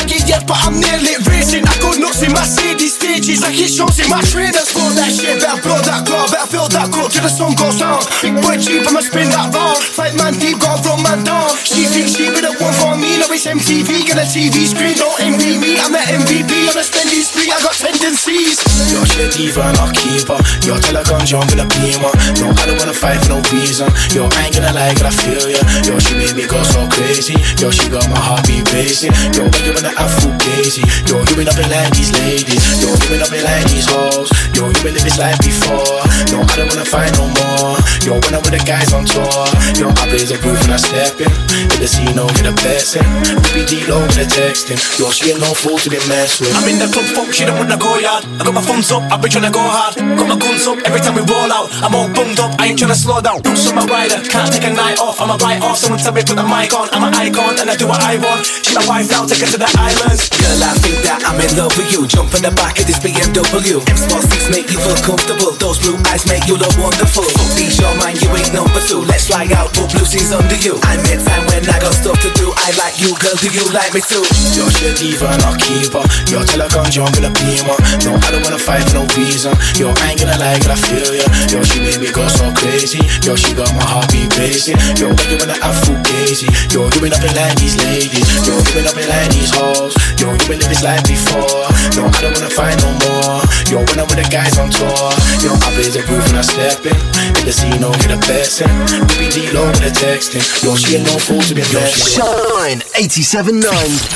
I 0.00 0.04
get 0.06 0.24
yes, 0.28 0.44
but 0.46 0.56
I'm 0.62 0.78
nearly 0.78 1.18
racing. 1.26 1.66
I 1.66 1.74
go 1.82 1.90
nuts 1.98 2.22
in 2.22 2.32
Mercedes 2.32 2.94
stages. 2.94 3.42
I 3.42 3.50
get 3.52 3.68
shows 3.68 3.98
in 3.98 4.08
my 4.08 4.22
trainers 4.22 4.70
for 4.70 4.86
that 4.94 5.10
shit. 5.10 5.42
Better 5.42 5.60
blow 5.60 5.80
that 5.82 6.06
car, 6.06 6.24
better 6.30 6.46
fill 6.46 6.68
that 6.70 6.88
cup 6.94 7.09
till 7.10 7.26
the 7.26 7.28
sun 7.28 7.52
goes 7.58 7.76
down. 7.76 7.98
Big 8.22 8.38
boy 8.38 8.56
cheap, 8.56 8.86
I'ma 8.86 9.02
spin 9.02 9.28
that 9.34 9.50
round. 9.50 9.82
Fight 9.82 10.14
man 10.14 10.38
deep, 10.38 10.62
got 10.62 10.78
from 10.80 11.02
man 11.02 11.26
down. 11.26 11.50
She 11.66 11.84
thinks 11.84 12.14
she 12.14 12.30
be 12.30 12.40
the 12.40 12.54
one 12.62 12.74
for 12.78 12.94
me. 12.94 13.18
No, 13.18 13.26
it's 13.34 13.44
MTV, 13.44 14.06
get 14.06 14.16
a 14.16 14.24
TV 14.24 14.70
screen. 14.70 14.94
Don't 14.94 15.12
envy 15.18 15.58
me. 15.58 15.76
I'm 15.82 15.90
the 15.90 16.00
MVP 16.00 16.70
on 16.70 16.78
a 16.78 16.84
spending 16.86 17.26
spree. 17.26 17.50
I 17.50 17.58
got 17.60 17.74
tendencies. 17.74 18.62
Yo, 18.94 19.02
she 19.02 19.26
a 19.26 19.28
diva 19.28 19.74
a 19.74 19.86
keeper. 19.90 20.38
Yo, 20.62 20.78
tell 20.78 20.96
her 20.96 21.04
come 21.04 21.26
jump 21.26 21.50
in 21.50 21.58
the 21.58 21.66
beamer. 21.74 22.14
No, 22.38 22.54
I 22.54 22.62
don't 22.70 22.78
wanna 22.78 22.94
fight 22.94 23.18
for 23.26 23.34
no 23.34 23.38
reason. 23.50 23.90
Yo, 24.14 24.30
I 24.30 24.46
ain't 24.46 24.54
gonna 24.54 24.70
lie, 24.70 24.94
girl, 24.94 25.10
I 25.10 25.12
feel 25.12 25.46
ya. 25.50 25.60
Yo, 25.82 25.98
she 25.98 26.14
made 26.14 26.36
me 26.38 26.46
go 26.46 26.62
so 26.62 26.86
crazy. 26.92 27.34
Yo, 27.58 27.74
she 27.74 27.90
got 27.90 28.06
my 28.06 28.20
heart 28.20 28.46
beat 28.46 28.64
racing. 28.70 29.12
Yo, 29.34 29.50
when 29.50 29.62
you 29.66 29.72
wanna 29.74 29.90
have 29.96 30.12
full 30.20 30.36
crazy. 30.44 30.84
Yo, 31.08 31.24
you 31.24 31.34
been 31.34 31.48
up 31.48 31.56
in 31.56 31.68
like 31.72 31.90
these 31.96 32.12
ladies. 32.20 32.62
Yo, 32.78 32.92
you 32.92 33.06
been 33.08 33.22
up 33.24 33.32
in 33.32 33.42
like 33.42 33.66
these 33.72 33.88
hoes. 33.88 34.28
Yo, 34.52 34.68
you 34.68 34.80
been 34.84 34.92
live 34.92 35.04
this 35.08 35.16
life 35.16 35.40
before. 35.40 36.04
No, 36.28 36.44
I 36.44 36.54
don't 36.60 36.68
wanna 36.68 36.84
fight 36.84 36.99
no 37.16 37.24
more. 37.24 37.76
Yo, 38.04 38.16
when 38.16 38.32
I'm 38.36 38.42
with 38.44 38.56
the 38.56 38.62
guys 38.64 38.92
on 38.92 39.04
tour. 39.08 39.28
Yo, 39.76 39.88
I 39.88 40.04
blaze 40.08 40.30
a 40.32 40.38
groove 40.40 40.60
and 40.64 40.74
I 40.74 40.80
step 40.80 41.16
in. 41.20 41.32
Hit 41.72 41.80
the 41.80 41.88
scene, 41.88 42.12
no, 42.16 42.28
get 42.36 42.48
a 42.48 42.54
blessing. 42.60 43.04
We 43.52 43.60
be 43.60 43.62
deal 43.64 43.92
over 43.96 44.12
the 44.12 44.28
texting. 44.28 44.80
Yo, 45.00 45.08
she 45.12 45.32
ain't 45.32 45.40
no 45.40 45.52
fool 45.52 45.78
to 45.80 45.88
be 45.88 46.00
messed 46.08 46.40
with. 46.40 46.52
I'm 46.56 46.68
in 46.68 46.80
the 46.80 46.88
club, 46.88 47.08
fuck, 47.16 47.32
she 47.32 47.44
don't 47.44 47.56
wanna 47.56 47.76
go 47.80 47.96
yard. 48.00 48.24
I 48.36 48.44
got 48.44 48.54
my 48.54 48.64
thumbs 48.64 48.92
up, 48.92 49.04
I've 49.08 49.20
been 49.20 49.30
tryna 49.30 49.52
go 49.52 49.60
hard. 49.60 49.96
Got 49.96 50.28
my 50.28 50.36
guns 50.36 50.66
up, 50.66 50.78
every 50.84 51.00
time 51.00 51.14
we 51.16 51.24
roll 51.24 51.50
out. 51.52 51.68
I'm 51.84 51.94
all 51.94 52.08
bummed 52.12 52.40
up, 52.40 52.56
I 52.60 52.72
ain't 52.72 52.78
tryna 52.80 52.96
slow 52.96 53.20
down. 53.20 53.40
Boots 53.40 53.68
on 53.68 53.76
my 53.76 53.86
rider, 53.86 54.20
can't 54.28 54.50
take 54.52 54.64
a 54.64 54.72
night 54.72 54.98
off. 54.98 55.20
I'm 55.20 55.30
a 55.30 55.36
write 55.38 55.62
off, 55.62 55.78
someone 55.78 56.00
tell 56.00 56.12
me 56.12 56.24
put 56.24 56.36
the 56.36 56.44
mic 56.44 56.72
on. 56.74 56.88
I'm 56.92 57.04
an 57.04 57.14
icon, 57.14 57.60
and 57.60 57.68
I 57.70 57.76
do 57.76 57.86
what 57.86 58.00
I 58.02 58.18
want. 58.18 58.44
She 58.44 58.74
my 58.74 58.84
wife 58.88 59.08
now, 59.10 59.24
take 59.24 59.40
her 59.44 59.50
to 59.52 59.60
the 59.60 59.70
islands. 59.78 60.28
Girl, 60.28 60.60
I 60.64 60.72
think 60.80 60.98
that 61.06 61.22
I'm 61.24 61.38
in 61.40 61.52
love 61.56 61.72
with 61.76 61.92
you. 61.92 62.08
Jump 62.08 62.34
in 62.34 62.42
the 62.42 62.52
back 62.56 62.80
of 62.80 62.86
this 62.88 62.98
BMW. 62.98 63.78
M 63.84 63.96
small 63.96 64.22
seats 64.24 64.48
make 64.50 64.68
you 64.72 64.80
feel 64.80 64.98
comfortable. 65.04 65.52
Those 65.60 65.78
blue 65.78 65.96
eyes 66.10 66.26
make 66.26 66.48
you 66.48 66.56
look 66.56 66.74
wonderful. 66.90 67.26
Fuck 67.38 67.50
these, 67.54 67.78
your 67.78 67.94
mind, 68.02 68.18
you 68.18 68.28
ain't 68.34 68.50
number 68.52 68.82
two. 68.82 69.06
Let's 69.06 69.30
fly 69.30 69.46
out, 69.54 69.70
put 69.72 69.94
blue 69.94 70.04
scenes 70.04 70.34
under 70.34 70.58
you. 70.58 70.74
I 70.82 70.98
make 71.06 71.22
time 71.22 71.46
when 71.46 71.62
I 71.70 71.78
got 71.78 71.94
stuff 71.94 72.18
to 72.18 72.30
do. 72.34 72.50
I 72.66 72.74
like 72.74 72.98
you, 72.98 73.14
girl. 73.22 73.34
Do 73.38 73.48
you 73.48 73.64
like 73.70 73.94
me 73.94 74.02
too? 74.02 74.22
Yo, 74.58 74.66
she 74.74 74.90
a 74.90 74.92
diva 74.98 75.30
a 75.30 75.50
keeper. 75.54 76.02
Yo, 76.26 76.42
tell 76.42 76.60
her 76.60 76.70
come 76.70 76.90
jump 76.90 77.14
in 77.16 77.30
a 77.30 77.32
beamer. 77.38 77.78
No, 78.02 78.18
I 78.18 78.28
don't 78.34 78.42
wanna 78.42 78.58
fight 78.58 78.82
for 78.90 79.02
no 79.02 79.04
reason. 79.14 79.54
Yo, 79.78 79.94
I 80.02 80.14
ain't 80.14 80.20
gonna 80.20 80.36
lie, 80.36 80.58
girl, 80.58 80.74
I 80.74 80.78
feel 80.78 81.14
ya. 81.14 81.26
Yo, 81.46 81.62
she 81.62 81.78
made 81.80 82.00
me 82.02 82.10
go 82.10 82.26
so 82.26 82.50
crazy. 82.58 83.00
Yo, 83.22 83.38
she 83.38 83.54
got 83.54 83.70
my 83.78 83.86
heart 83.86 84.10
beat 84.10 84.30
racing. 84.36 84.78
Yo, 84.98 85.14
when 85.14 85.26
you 85.30 85.38
wanna 85.38 85.56
food 85.86 86.02
crazy. 86.06 86.50
Yo, 86.74 86.90
you 86.90 86.98
been 87.00 87.14
up 87.14 87.22
in 87.22 87.32
like 87.38 87.54
these 87.56 87.78
ladies. 87.86 88.26
Yo, 88.42 88.58
you 88.58 88.72
been 88.74 88.86
up 88.86 88.98
in 88.98 89.06
like 89.06 89.30
these 89.30 89.52
hoes. 89.54 89.94
Yo, 90.18 90.32
you 90.34 90.46
been 90.50 90.58
live 90.58 90.70
this 90.70 90.82
life 90.82 91.04
before. 91.06 91.70
No, 91.96 92.10
I 92.10 92.18
don't 92.20 92.34
wanna 92.34 92.50
fight 92.50 92.76
no 92.82 92.90
more. 93.06 93.42
Yo, 93.70 93.78
when 93.86 93.98
I'm 94.02 94.08
with 94.10 94.18
the 94.18 94.28
guys 94.30 94.58
on 94.58 94.70
tour. 94.70 95.10
Yo, 95.42 95.54
I 95.54 95.68
blaze 95.74 95.94
the 95.94 96.02
roof 96.10 96.26
and 96.30 96.38
I 96.38 96.42
step 96.42 96.69
in. 96.78 96.94
In 97.40 97.46
the 97.46 97.52
scene, 97.52 97.80
no, 97.80 97.90
get 98.04 98.14
a 98.14 98.20
blessing. 98.26 98.70
We 99.18 99.26
be 99.26 99.30
deal 99.30 99.58
over 99.58 99.72
the 99.82 99.90
texting. 99.90 100.44
Yo, 100.62 100.76
she 100.76 100.96
ain't 100.96 101.06
no 101.06 101.18
fool 101.18 101.42
to 101.42 101.54
be 101.54 101.62
blessed. 101.70 102.14
Shine 102.14 102.80
87.9. 102.94 103.66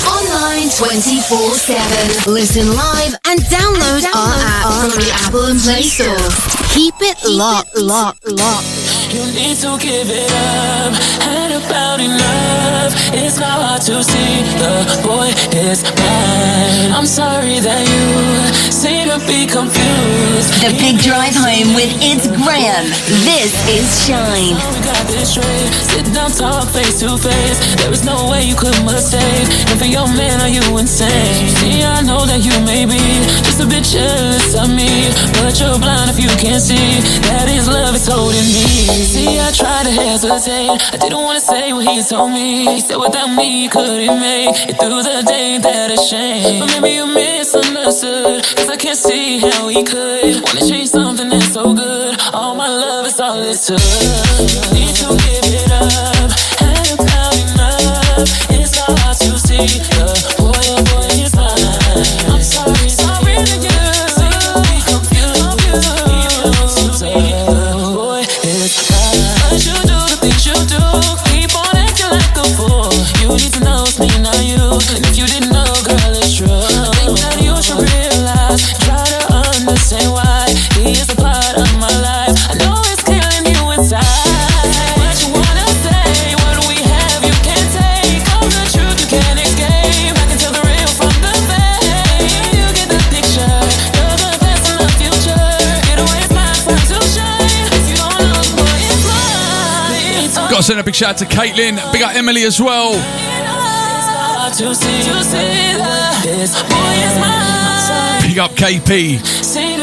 Online 0.07 0.69
24 0.71 1.51
7. 1.59 2.33
Listen 2.33 2.69
live 2.71 3.15
and 3.27 3.41
download 3.51 4.05
our 4.15 4.35
app 4.39 4.93
from 4.93 5.01
the 5.01 5.11
Apple 5.27 5.47
and 5.51 5.61
Play 5.61 5.83
Store. 5.83 6.29
Keep 6.71 6.95
it 7.01 7.19
locked, 7.27 7.77
locked, 7.77 8.27
locked. 8.29 8.84
You 9.15 9.23
need 9.31 9.55
to 9.62 9.79
give 9.79 10.11
it 10.11 10.27
up. 10.27 10.91
Had 11.23 11.55
about 11.55 12.01
enough. 12.01 12.91
It's 13.15 13.39
not 13.39 13.62
hard 13.62 13.83
to 13.87 14.03
see 14.03 14.43
the 14.59 14.83
boy 15.07 15.31
is 15.55 15.87
mine. 15.87 16.91
I'm 16.91 17.07
sorry 17.07 17.62
that 17.62 17.83
you 17.87 18.11
seem 18.75 19.07
to 19.15 19.23
be 19.23 19.47
confused. 19.47 20.51
The 20.59 20.75
big 20.83 20.99
drive 20.99 21.39
home 21.39 21.79
with 21.79 21.95
It's 22.03 22.27
Graham. 22.27 22.91
This 23.23 23.55
is 23.71 23.87
Shine. 24.03 24.59
We 24.75 24.83
got 24.83 24.99
this 25.07 25.39
straight. 25.39 25.71
Sit 25.95 26.11
down, 26.11 26.35
talk 26.35 26.67
face 26.75 26.99
to 27.07 27.15
face. 27.15 27.62
There 27.79 27.95
is 27.95 28.03
no 28.03 28.27
way 28.27 28.43
you 28.43 28.59
could 28.59 28.75
mistake. 28.83 29.47
And 29.71 29.79
for 29.79 29.87
your 29.87 30.11
man, 30.11 30.43
are 30.43 30.51
you 30.51 30.67
insane? 30.75 31.55
See, 31.62 31.87
I 31.87 32.03
know 32.03 32.27
that 32.27 32.43
you 32.43 32.59
may 32.67 32.83
be 32.83 32.99
just 33.47 33.62
a 33.62 33.67
bit 33.71 33.87
jealous 33.87 34.59
of 34.59 34.75
me, 34.75 34.91
but 35.39 35.55
you're 35.62 35.79
blind 35.79 36.11
if 36.11 36.19
you 36.19 36.35
can't 36.35 36.59
see 36.59 36.99
that 37.31 37.47
his 37.47 37.71
love 37.71 37.95
is 37.95 38.11
holding 38.11 38.43
me. 38.51 39.04
See, 39.05 39.39
I 39.39 39.51
tried 39.53 39.85
to 39.85 39.91
hesitate. 39.93 40.71
I 40.93 40.97
didn't 40.97 41.19
wanna 41.19 41.39
say 41.39 41.73
what 41.75 41.87
he 41.87 42.03
told 42.03 42.33
me. 42.33 42.65
He 42.65 42.81
said 42.81 42.97
without 42.97 43.29
me, 43.29 43.65
you 43.65 43.69
couldn't 43.69 44.19
make 44.19 44.49
it 44.71 44.79
through 44.81 45.03
the 45.03 45.23
day. 45.27 45.59
That 45.59 45.91
a 45.91 45.97
shame. 46.09 46.61
But 46.61 46.81
maybe 46.81 46.97
you 46.97 47.07
misunderstood. 47.07 48.43
Cause 48.57 48.69
I 48.71 48.77
can't 48.77 48.97
see 48.97 49.39
how 49.39 49.69
he 49.69 49.85
could. 49.85 50.43
Wanna 50.43 50.67
change 50.67 50.89
something 50.89 51.29
that's 51.29 51.53
so 51.53 51.75
good. 51.75 52.19
All 52.33 52.55
my 52.55 52.69
love 52.69 53.07
is 53.07 53.21
all 53.21 53.37
it 53.43 53.59
took. 53.59 53.79
Need 54.73 54.95
to 54.97 55.09
give 55.21 55.53
it 55.53 55.71
up. 55.71 56.31
Had 56.59 56.89
about 56.97 57.35
enough. 57.45 58.29
It's 58.51 58.79
hard 58.79 59.17
to 59.19 59.39
see. 59.39 60.43
Send 100.65 100.81
a 100.81 100.83
big 100.83 100.95
shout 100.95 101.11
out 101.11 101.19
to 101.19 101.27
Caitlin. 101.27 101.77
Big 101.93 102.01
up 102.01 102.15
Emily 102.15 102.45
as 102.45 102.59
well. 102.59 102.93
Big 108.23 108.39
up 108.39 108.51
KP. 108.53 109.21
Seem 109.45 109.81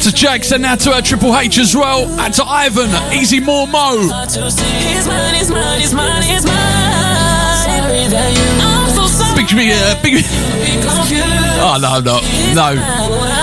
to 0.00 0.12
Jackson, 0.12 0.64
out 0.64 0.80
to 0.80 0.92
her 0.92 1.02
Triple 1.02 1.36
H 1.36 1.58
as 1.58 1.76
well. 1.76 2.08
Out 2.18 2.32
to 2.34 2.44
Ivan, 2.44 2.88
Easy 3.12 3.40
More 3.40 3.66
Mo. 3.66 4.08
Big, 9.36 9.72
uh, 9.72 10.02
big. 10.02 10.24
Confused. 10.24 11.26
Oh 11.60 11.76
no, 11.82 11.98
no, 11.98 12.20
no. 12.54 13.37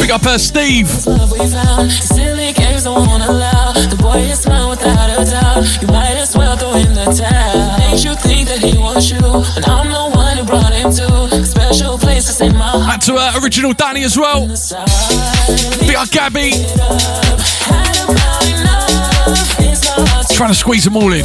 Big 0.00 0.10
up 0.10 0.24
her 0.24 0.38
Steve. 0.38 0.88
Love 1.06 1.32
we 1.32 1.38
found. 1.46 1.90
Silly 1.92 2.52
games 2.52 2.86
I 2.86 2.90
won't 2.90 3.22
allow. 3.22 3.72
The 3.72 3.96
boy 3.96 4.18
is 4.18 4.46
mine 4.46 4.68
without 4.70 5.10
a 5.10 5.24
doubt. 5.24 5.64
You 5.82 5.88
might 5.88 6.16
as 6.16 6.36
well 6.36 6.56
throw 6.56 6.74
in 6.74 6.94
the 6.94 7.04
towel. 7.12 7.78
Makes 7.78 8.04
you 8.04 8.14
think 8.16 8.48
that 8.48 8.58
he 8.58 8.76
wants 8.78 9.10
you, 9.10 9.18
and 9.18 9.64
I'm 9.66 9.88
the 9.88 10.10
one 10.16 10.36
who 10.38 10.44
brought 10.44 10.72
him 10.72 10.90
to 10.92 11.44
special 11.44 11.98
places 11.98 12.40
in 12.40 12.54
my 12.54 12.64
heart. 12.64 12.94
Out 12.94 13.02
to 13.02 13.18
her 13.18 13.40
original 13.44 13.72
Danny 13.72 14.04
as 14.04 14.16
well. 14.16 14.46
Big 15.86 15.96
up 15.96 16.10
Gabby. 16.10 16.52
Trying 20.34 20.48
to 20.48 20.54
squeeze 20.54 20.84
them 20.84 20.96
all 20.96 21.12
in. 21.12 21.24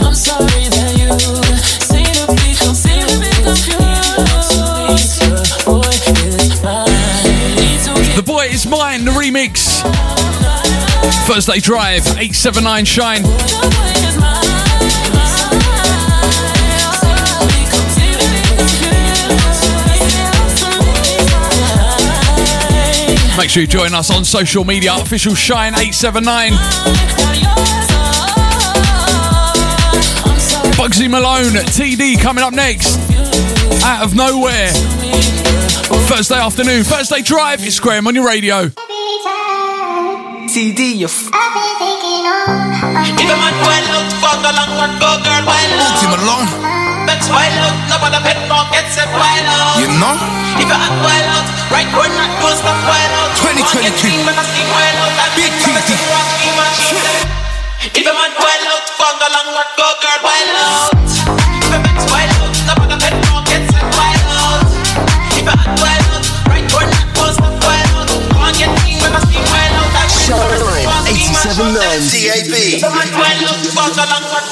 I'm 0.00 0.14
sorry 0.14 0.68
that 0.72 0.94
you 0.96 1.12
seem 1.84 2.12
to 2.18 2.26
be 2.32 2.54
seem 2.54 3.06
to 3.06 3.18
be 3.20 3.30
confused. 3.44 5.33
Mine. 8.68 9.04
The 9.04 9.10
remix. 9.10 9.82
Thursday 11.26 11.58
Drive, 11.60 12.06
879 12.06 12.84
Shine. 12.84 13.22
Make 23.36 23.50
sure 23.50 23.62
you 23.62 23.66
join 23.66 23.94
us 23.94 24.10
on 24.10 24.24
social 24.24 24.64
media, 24.64 24.94
official 24.94 25.34
Shine 25.34 25.74
879. 25.74 26.52
Bugsy 30.76 31.10
Malone, 31.10 31.64
TD 31.64 32.20
coming 32.20 32.44
up 32.44 32.52
next. 32.52 33.13
Out 33.82 34.04
of 34.04 34.14
nowhere. 34.14 34.70
Thursday 36.06 36.38
afternoon, 36.38 36.84
Thursday 36.84 37.22
Drive, 37.22 37.64
it's 37.64 37.80
Graham 37.80 38.06
on 38.06 38.14
your 38.14 38.24
radio. 38.26 38.68
TD, 40.52 40.94
you 41.02 41.06
f- 41.10 41.26
If 41.26 41.32
a 43.26 43.34
man 43.34 43.54
wild 43.64 43.88
out, 43.90 44.06
fuck 44.22 44.38
a 44.44 44.52
long 44.54 44.70
girl 45.00 45.18
wild 45.42 45.72
out. 45.74 45.90
Ultima 45.96 46.18
That's 47.08 47.26
wild 47.26 47.58
out, 47.58 47.74
no 47.90 47.96
bother 47.98 48.22
pet 48.22 48.38
dog 48.46 48.70
gets 48.70 48.94
set 48.94 49.10
wild 49.10 49.42
out. 49.48 49.80
You 49.82 49.88
know? 49.98 50.14
If 50.60 50.68
you 50.70 50.76
act 50.78 50.94
wild 51.02 51.26
out, 51.34 51.42
right 51.74 51.88
corner, 51.90 52.26
don't 52.38 52.54
stop 52.54 52.78
wild 52.86 53.10
out. 53.18 53.34
2022. 53.42 54.22
When 54.22 54.38
I 54.38 54.44
sing 54.44 54.68
wild 54.70 54.96
out, 55.02 55.10
that 55.18 55.34
Big 55.34 55.50
means 55.50 55.66
when 55.66 55.74
I 55.74 55.82
TD. 55.82 55.90
sing 55.90 56.06
rock, 56.14 56.30
he. 56.38 56.46
If 58.00 58.06
a 58.06 58.12
man 58.14 58.30
wild 58.38 58.70
out, 58.70 58.86
fuck 58.96 59.18
a 59.18 59.28
long 59.34 59.50
go 59.74 59.88
girl 59.98 60.20
wild 60.22 60.54
out. 60.62 60.94
If 60.94 61.74
a 61.74 61.78
man's 61.82 62.06
wild 62.12 62.30
work, 71.44 71.84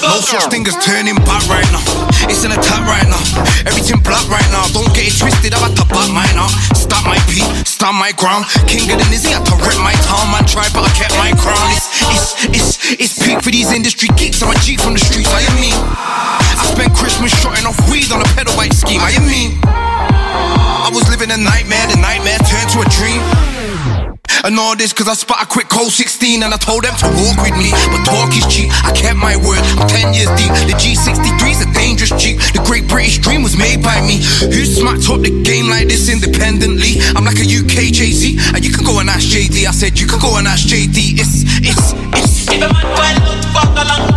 No 0.05 0.21
such 0.21 0.45
thing 0.53 0.67
as 0.69 0.77
turning 0.85 1.17
back 1.25 1.41
right 1.49 1.65
now. 1.73 1.81
It's 2.29 2.45
an 2.45 2.53
attack 2.53 2.85
right 2.85 3.09
now. 3.09 3.23
Everything 3.65 4.01
black 4.05 4.29
right 4.29 4.47
now. 4.53 4.69
Don't 4.77 4.93
get 4.93 5.09
it 5.09 5.17
twisted. 5.17 5.57
I've 5.57 5.65
had 5.65 5.77
to 5.81 5.87
back 5.89 6.09
mine 6.13 6.37
up. 6.37 6.53
Stop 6.77 7.09
my 7.09 7.17
beat, 7.25 7.49
stand 7.65 7.97
my 7.97 8.13
ground. 8.13 8.45
King 8.69 8.85
of 8.93 9.01
the 9.01 9.07
Nizzy 9.09 9.33
had 9.33 9.45
to 9.49 9.57
rip 9.65 9.79
my 9.81 9.97
town. 10.05 10.29
Man 10.29 10.45
tried, 10.45 10.73
but 10.77 10.85
I 10.85 10.93
kept 10.93 11.17
my 11.17 11.33
crown. 11.41 11.65
It's 11.73 11.89
it's 12.13 12.29
it's 12.53 12.71
it's 13.01 13.15
peak 13.25 13.41
for 13.41 13.51
these 13.51 13.73
industry 13.73 14.13
geeks. 14.21 14.45
I'm 14.45 14.53
a 14.53 14.57
G 14.61 14.77
from 14.77 14.93
the 14.93 15.03
streets. 15.03 15.33
I 15.33 15.41
am 15.49 15.57
me. 15.57 15.73
I 15.73 16.65
spent 16.69 16.93
Christmas 16.93 17.33
shotting 17.41 17.65
off 17.65 17.79
weed 17.89 18.13
on 18.13 18.21
a 18.21 18.29
pedal 18.37 18.53
bike 18.55 18.77
scheme. 18.77 19.01
I 19.01 19.17
am 19.17 19.25
me. 19.25 19.57
I 19.65 20.91
was 20.93 21.09
living 21.09 21.33
a 21.33 21.41
nightmare. 21.41 21.89
The 21.89 21.97
nightmare 21.97 22.39
turned 22.45 22.69
to 22.77 22.85
a 22.85 22.89
dream. 22.93 23.52
And 24.45 24.59
all 24.59 24.77
this 24.77 24.93
cause 24.93 25.09
I 25.09 25.15
spot 25.15 25.43
a 25.43 25.47
quick 25.47 25.69
cold 25.69 25.93
16 25.93 26.43
and 26.43 26.53
I 26.53 26.57
told 26.57 26.85
them 26.85 26.97
to 26.99 27.09
walk 27.23 27.39
with 27.43 27.57
me. 27.57 27.71
But 27.93 28.03
talk 28.05 28.33
is 28.35 28.47
cheap, 28.47 28.71
I 28.85 28.93
kept 28.93 29.19
my 29.19 29.37
word, 29.37 29.61
I'm 29.79 29.89
10 29.89 30.15
years 30.15 30.31
deep. 30.39 30.53
The 30.67 30.77
G63's 30.79 31.63
a 31.63 31.69
dangerous 31.73 32.13
Jeep. 32.19 32.39
The 32.53 32.63
great 32.65 32.89
British 32.89 33.19
dream 33.19 33.43
was 33.43 33.57
made 33.57 33.83
by 33.83 34.01
me. 34.03 34.19
Who 34.41 34.65
smacked 34.65 35.09
up 35.11 35.21
the 35.23 35.33
game 35.43 35.69
like 35.69 35.89
this 35.89 36.09
independently? 36.09 37.01
I'm 37.15 37.25
like 37.25 37.39
a 37.39 37.47
UK 37.47 37.93
Jay 37.93 38.13
Z, 38.13 38.39
and 38.55 38.65
you 38.65 38.73
can 38.73 38.85
go 38.85 39.01
and 39.01 39.09
ask 39.09 39.29
JD. 39.29 39.67
I 39.67 39.73
said 39.73 39.99
you 39.99 40.07
can 40.07 40.21
go 40.21 40.37
and 40.37 40.47
ask 40.47 40.67
JD. 40.67 41.19
It's, 41.19 41.45
it's, 41.63 41.93
it's. 42.15 42.49
If 42.49 42.63
a 42.63 42.73
man 42.73 42.87
wild 42.95 43.23
out, 43.23 43.45
fuck 43.55 43.75
along, 43.75 44.12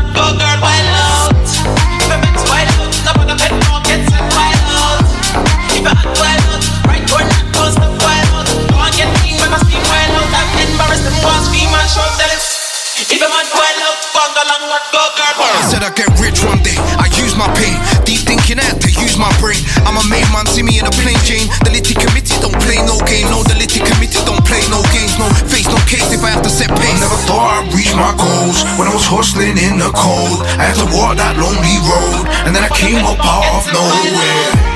If 12.95 13.11
a 13.11 13.27
man 13.27 13.47
wild 13.51 13.81
out, 13.83 13.99
fuck 14.15 14.31
along, 14.39 14.71
go 14.95 15.03
girl 15.19 15.35
I 15.35 15.67
said 15.67 15.83
I'd 15.83 15.99
get 15.99 16.07
rich 16.15 16.39
one 16.47 16.63
day. 16.63 16.79
I 16.95 17.11
use 17.19 17.35
my 17.35 17.51
pain. 17.59 17.75
Deep 18.07 18.23
thinking 18.23 18.55
I 18.55 18.63
had 18.71 18.79
to 18.79 18.87
use 18.87 19.19
my 19.19 19.27
brain. 19.43 19.59
I'm 19.83 19.99
a 19.99 20.05
main 20.07 20.23
man, 20.31 20.47
see 20.47 20.63
me 20.63 20.79
in 20.79 20.87
a 20.87 20.93
plain 21.03 21.19
Jane. 21.27 21.51
The 21.67 21.75
litty 21.75 21.91
committee 21.91 22.39
don't 22.39 22.55
play 22.63 22.79
no 22.87 22.95
game. 23.03 23.27
No, 23.27 23.43
the 23.43 23.59
litty 23.59 23.83
committee 23.83 24.23
don't 24.23 24.39
play 24.47 24.63
no 24.71 24.79
games. 24.95 25.11
No 25.19 25.27
face, 25.51 25.67
no 25.67 25.75
case 25.91 26.07
if 26.15 26.23
I 26.23 26.31
have 26.31 26.43
to 26.47 26.51
set 26.51 26.71
pace. 26.71 26.95
I 26.95 27.03
never 27.03 27.19
thought 27.27 27.67
I'd 27.67 27.75
reach 27.75 27.91
my 27.99 28.15
goals 28.15 28.63
when 28.79 28.87
I 28.87 28.95
was 28.95 29.03
hustling 29.03 29.59
in 29.59 29.75
the 29.75 29.91
cold. 29.91 30.47
I 30.55 30.71
had 30.71 30.79
to 30.79 30.87
walk 30.95 31.19
that 31.19 31.35
lonely 31.35 31.75
road, 31.83 32.31
and 32.47 32.55
then 32.55 32.63
I 32.63 32.71
came 32.71 33.03
up 33.03 33.19
out 33.19 33.43
of 33.59 33.63
nowhere. 33.75 34.74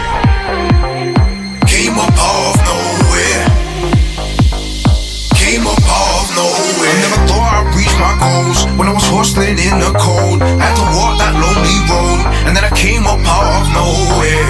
When 8.78 8.88
I 8.88 8.94
was 8.94 9.08
hustling 9.08 9.58
in 9.60 9.76
the 9.80 9.92
cold. 9.98 10.42
I 10.42 10.64
had 10.64 10.76
to 10.80 10.88
walk 10.96 11.16
that 11.20 11.34
lonely 11.36 11.78
road, 11.92 12.24
and 12.48 12.56
then 12.56 12.64
I 12.64 12.72
came 12.72 13.06
up 13.06 13.20
out 13.28 13.48
of 13.60 13.66
nowhere. 13.76 14.50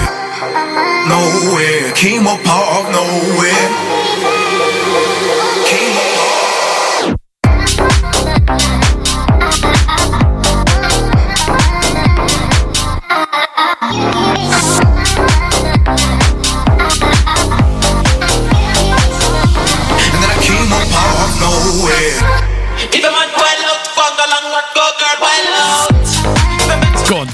Nowhere. 1.10 1.92
Came 1.94 2.26
up 2.26 2.40
out 2.46 2.68
of 2.78 2.84
nowhere. 2.94 4.00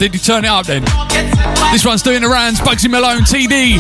Did 0.09 0.15
you 0.15 0.21
turn 0.21 0.45
it 0.45 0.49
up 0.49 0.67
then? 0.67 0.85
This 1.73 1.85
one's 1.85 2.03
doing 2.03 2.23
the 2.23 2.29
rounds. 2.29 2.61
Bugsy 2.61 2.89
Malone, 2.89 3.23
TD. 3.23 3.75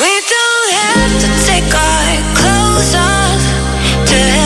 We 0.00 0.20
don't 0.32 0.72
have 0.72 1.12
to 1.20 1.28
take 1.44 1.74
our 1.74 2.16
clothes 2.36 2.94
off 2.94 4.45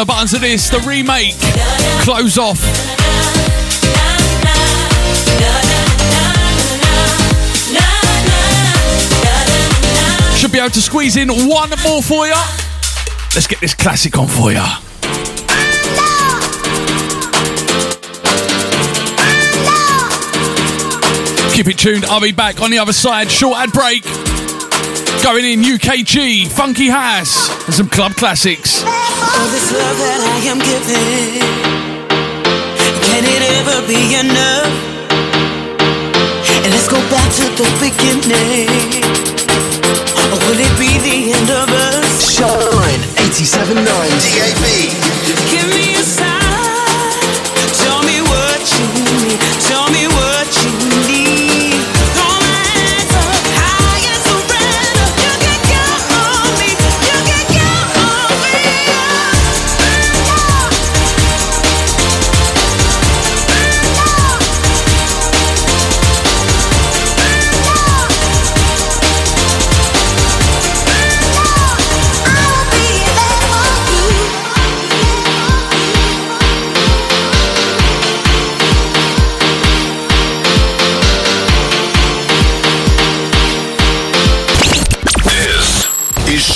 the 0.00 0.06
buttons 0.06 0.32
of 0.32 0.40
this, 0.40 0.70
the 0.70 0.78
remake. 0.78 1.34
Close 2.00 2.38
off. 2.38 2.58
Should 10.38 10.52
be 10.52 10.58
able 10.58 10.70
to 10.70 10.80
squeeze 10.80 11.16
in 11.16 11.28
one 11.28 11.68
more 11.84 12.00
for 12.00 12.26
you. 12.26 12.32
Let's 13.34 13.46
get 13.46 13.60
this 13.60 13.74
classic 13.74 14.16
on 14.16 14.26
for 14.26 14.52
you. 14.52 14.64
Keep 21.52 21.66
it 21.66 21.78
tuned. 21.78 22.06
I'll 22.06 22.22
be 22.22 22.32
back 22.32 22.62
on 22.62 22.70
the 22.70 22.78
other 22.78 22.94
side. 22.94 23.30
Short 23.30 23.58
ad 23.58 23.72
break. 23.72 24.04
Going 25.22 25.44
in 25.44 25.60
UKG, 25.60 26.48
Funky 26.48 26.88
House, 26.88 27.50
and 27.66 27.74
some 27.74 27.90
club 27.90 28.12
classics. 28.12 28.82
All 29.40 29.48
this 29.48 29.72
love 29.72 29.96
that 29.96 30.20
I 30.20 30.38
am 30.52 30.60
giving, 30.60 31.40
can 33.08 33.24
it 33.24 33.40
ever 33.56 33.80
be 33.88 34.12
enough? 34.12 34.68
And 36.60 36.68
let's 36.68 36.88
go 36.92 37.00
back 37.08 37.24
to 37.40 37.48
the 37.56 37.64
beginning. 37.80 38.68
Or 40.28 40.36
will 40.44 40.60
it 40.60 40.74
be 40.76 40.92
the 41.00 41.32
end 41.32 41.48
of 41.48 41.72
us? 41.72 42.36
Shine 42.36 43.00
87.9 43.16 43.80
DAB. 43.80 44.79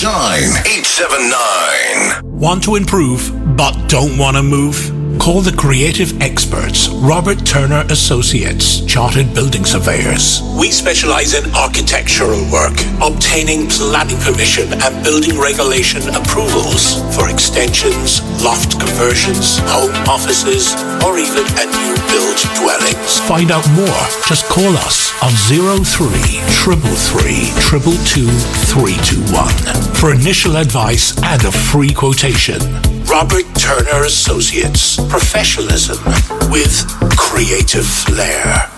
879. 0.07 2.39
Want 2.39 2.63
to 2.65 2.77
improve 2.77 3.33
but 3.57 3.73
don't 3.89 4.19
want 4.19 4.37
to 4.37 4.43
move? 4.43 4.93
Call 5.19 5.41
the 5.41 5.57
creative 5.57 6.21
experts, 6.21 6.89
Robert 6.89 7.47
Turner 7.47 7.87
Associates, 7.89 8.85
Chartered 8.85 9.33
Building 9.33 9.65
Surveyors. 9.65 10.43
We 10.59 10.71
specialize 10.71 11.33
in 11.33 11.51
architectural 11.55 12.45
work, 12.53 12.75
obtaining 13.01 13.71
planning 13.71 14.19
permission 14.21 14.75
and 14.83 15.03
building 15.05 15.39
regulation 15.41 16.03
approvals 16.15 17.01
for 17.17 17.31
extensions, 17.31 18.21
loft 18.45 18.79
conversions, 18.79 19.59
home 19.73 19.95
offices, 20.07 20.77
or 21.03 21.19
even 21.19 21.45
a 21.57 21.65
new 21.65 21.97
build 22.13 22.37
dwellings. 22.61 23.19
Find 23.21 23.51
out 23.51 23.67
more. 23.73 24.05
Just 24.29 24.45
call 24.51 24.77
us 24.85 25.11
on 25.25 25.33
03 25.33 26.13
333 26.53 27.49
222 27.65 28.29
321 28.69 29.95
for 29.97 30.13
initial 30.13 30.59
advice 30.59 31.17
and 31.23 31.43
a 31.45 31.51
free 31.51 31.93
quotation. 31.93 32.61
Robert 33.09 33.47
Turner 33.57 34.05
Associates. 34.05 34.97
Professionalism 35.09 35.99
with 36.53 36.85
creative 37.17 37.87
flair. 37.87 38.69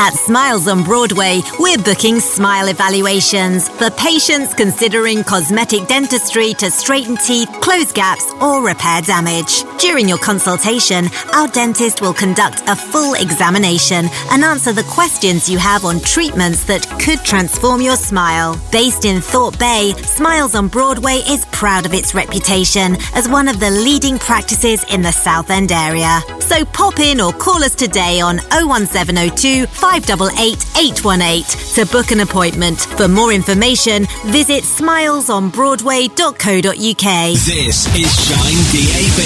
At 0.00 0.14
Smiles 0.14 0.68
on 0.68 0.84
Broadway, 0.84 1.40
we're 1.58 1.76
booking 1.76 2.20
smile 2.20 2.68
evaluations 2.68 3.68
for 3.68 3.90
patients 3.90 4.54
considering 4.54 5.24
cosmetic 5.24 5.88
dentistry 5.88 6.54
to 6.54 6.70
straighten 6.70 7.16
teeth, 7.16 7.48
close 7.60 7.90
gaps, 7.90 8.32
or 8.40 8.64
repair 8.64 9.02
damage. 9.02 9.64
During 9.80 10.08
your 10.08 10.18
consultation, 10.18 11.06
our 11.34 11.48
dentist 11.48 12.00
will 12.00 12.14
conduct 12.14 12.62
a 12.68 12.76
full 12.76 13.14
examination 13.14 14.06
and 14.30 14.44
answer 14.44 14.72
the 14.72 14.84
questions 14.84 15.48
you 15.48 15.58
have 15.58 15.84
on 15.84 15.98
treatments 15.98 16.62
that 16.66 16.86
could 17.02 17.24
transform 17.24 17.82
your 17.82 17.96
smile. 17.96 18.56
Based 18.70 19.04
in 19.04 19.20
Thorpe 19.20 19.58
Bay, 19.58 19.94
Smiles 20.04 20.54
on 20.54 20.68
Broadway 20.68 21.22
is 21.26 21.44
proud 21.46 21.86
of 21.86 21.92
its 21.92 22.14
reputation 22.14 22.96
as 23.16 23.28
one 23.28 23.48
of 23.48 23.58
the 23.58 23.70
leading 23.70 24.20
practices 24.20 24.84
in 24.92 25.02
the 25.02 25.10
Southend 25.10 25.72
area. 25.72 26.20
So 26.38 26.64
pop 26.64 27.00
in 27.00 27.20
or 27.20 27.32
call 27.32 27.64
us 27.64 27.74
today 27.74 28.20
on 28.20 28.38
01702 28.52 29.66
588 29.88 30.60
818 30.76 31.48
to 31.80 31.88
book 31.88 32.12
an 32.12 32.20
appointment. 32.20 32.76
For 33.00 33.08
more 33.08 33.32
information, 33.32 34.04
visit 34.28 34.60
smilesonbroadway.co.uk. 34.64 37.08
This 37.32 37.88
is 37.96 38.12
Shine 38.12 38.60
DAB. 38.68 39.18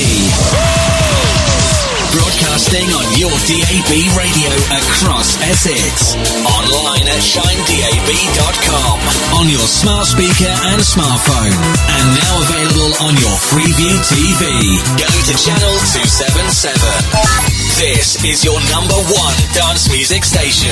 Broadcasting 2.14 2.86
on 2.94 3.02
your 3.18 3.34
DAB 3.50 3.90
radio 4.14 4.50
across 4.78 5.34
Essex. 5.50 6.14
Online 6.46 7.10
at 7.10 7.18
shinedab.com. 7.26 9.02
On 9.42 9.50
your 9.50 9.66
smart 9.66 10.06
speaker 10.06 10.54
and 10.70 10.78
smartphone. 10.78 11.58
And 11.90 12.06
now 12.22 12.38
available 12.38 12.94
on 13.02 13.18
your 13.18 13.34
Freeview 13.50 13.98
TV. 14.06 14.46
Go 14.94 15.10
to 15.10 15.34
channel 15.42 15.74
277. 15.90 17.61
This 17.82 18.22
is 18.24 18.44
your 18.44 18.60
number 18.70 18.94
one 18.94 19.34
dance 19.52 19.90
music 19.90 20.22
station. 20.22 20.70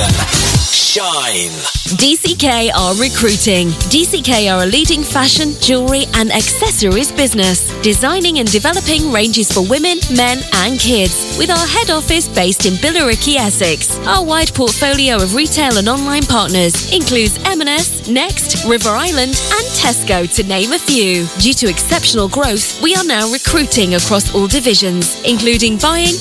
Shine. 0.70 1.50
DCK 1.98 2.70
are 2.70 2.94
recruiting. 2.94 3.70
DCK 3.90 4.46
are 4.46 4.62
a 4.62 4.66
leading 4.66 5.02
fashion, 5.02 5.54
jewellery, 5.60 6.04
and 6.14 6.30
accessories 6.30 7.10
business, 7.10 7.66
designing 7.82 8.38
and 8.38 8.50
developing 8.50 9.10
ranges 9.10 9.50
for 9.50 9.66
women, 9.66 9.98
men, 10.14 10.38
and 10.62 10.78
kids. 10.78 11.36
With 11.36 11.50
our 11.50 11.66
head 11.66 11.90
office 11.90 12.28
based 12.28 12.66
in 12.66 12.74
Billericay, 12.74 13.36
Essex, 13.36 13.98
our 14.06 14.24
wide 14.24 14.54
portfolio 14.54 15.16
of 15.16 15.34
retail 15.34 15.78
and 15.78 15.88
online 15.88 16.22
partners 16.22 16.94
includes 16.94 17.38
M&S, 17.44 18.08
Next, 18.08 18.64
River 18.68 18.90
Island, 18.90 19.34
and 19.34 19.66
Tesco, 19.74 20.32
to 20.36 20.42
name 20.44 20.72
a 20.72 20.78
few. 20.78 21.26
Due 21.38 21.54
to 21.54 21.68
exceptional 21.68 22.28
growth, 22.28 22.80
we 22.80 22.94
are 22.94 23.04
now 23.04 23.28
recruiting 23.32 23.96
across 23.96 24.32
all 24.32 24.46
divisions, 24.46 25.20
including 25.24 25.76
buying, 25.78 26.14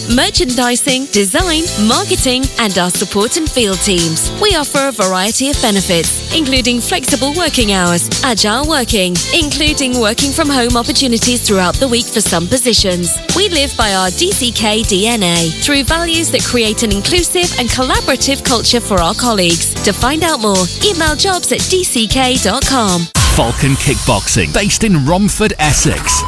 design, 0.85 1.63
marketing, 1.87 2.43
and 2.59 2.77
our 2.77 2.89
support 2.89 3.37
and 3.37 3.49
field 3.49 3.77
teams. 3.79 4.31
We 4.41 4.55
offer 4.55 4.87
a 4.87 4.91
variety 4.91 5.49
of 5.49 5.61
benefits, 5.61 6.33
including 6.35 6.79
flexible 6.79 7.33
working 7.35 7.73
hours, 7.73 8.09
agile 8.23 8.67
working, 8.67 9.15
including 9.33 9.99
working 9.99 10.31
from 10.31 10.47
home 10.47 10.77
opportunities 10.77 11.45
throughout 11.45 11.75
the 11.75 11.87
week 11.87 12.05
for 12.05 12.21
some 12.21 12.47
positions. 12.47 13.17
We 13.35 13.49
live 13.49 13.75
by 13.77 13.93
our 13.93 14.07
DCK 14.09 14.83
DNA 14.85 15.51
through 15.63 15.83
values 15.83 16.31
that 16.31 16.43
create 16.43 16.83
an 16.83 16.91
inclusive 16.91 17.51
and 17.59 17.67
collaborative 17.69 18.43
culture 18.45 18.79
for 18.79 18.99
our 19.01 19.13
colleagues. 19.13 19.73
To 19.83 19.91
find 19.91 20.23
out 20.23 20.39
more, 20.39 20.65
email 20.85 21.15
jobs 21.15 21.51
at 21.51 21.59
dck.com. 21.59 23.01
Falcon 23.35 23.71
Kickboxing, 23.75 24.53
based 24.53 24.83
in 24.83 25.05
Romford, 25.05 25.53
Essex. 25.59 26.21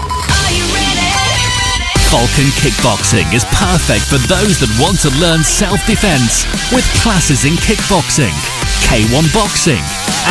Falcon 2.11 2.51
Kickboxing 2.59 3.31
is 3.33 3.45
perfect 3.55 4.03
for 4.03 4.19
those 4.27 4.59
that 4.59 4.67
want 4.75 4.99
to 4.99 5.07
learn 5.15 5.47
self-defense 5.47 6.43
with 6.75 6.83
classes 6.99 7.47
in 7.47 7.55
kickboxing, 7.63 8.35
K1 8.83 9.31
boxing, 9.31 9.79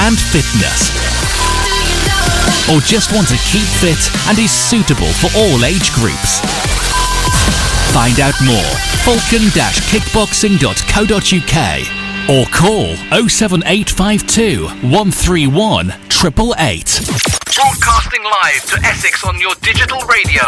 and 0.04 0.12
fitness. 0.28 0.92
Or 2.68 2.84
just 2.84 3.16
want 3.16 3.32
to 3.32 3.40
keep 3.48 3.64
fit 3.80 3.96
and 4.28 4.36
is 4.36 4.52
suitable 4.52 5.08
for 5.24 5.32
all 5.32 5.64
age 5.64 5.88
groups. 5.96 6.44
Find 7.96 8.20
out 8.20 8.36
more 8.44 8.68
falcon-kickboxing.co.uk 9.08 11.56
or 12.28 12.44
call 12.52 12.92
07852 13.24 14.68
131 14.84 15.88
888. 15.88 17.29
Broadcasting 17.60 18.24
live 18.24 18.64
to 18.70 18.80
Essex 18.86 19.22
on 19.22 19.38
your 19.38 19.54
digital 19.60 20.00
radio. 20.06 20.42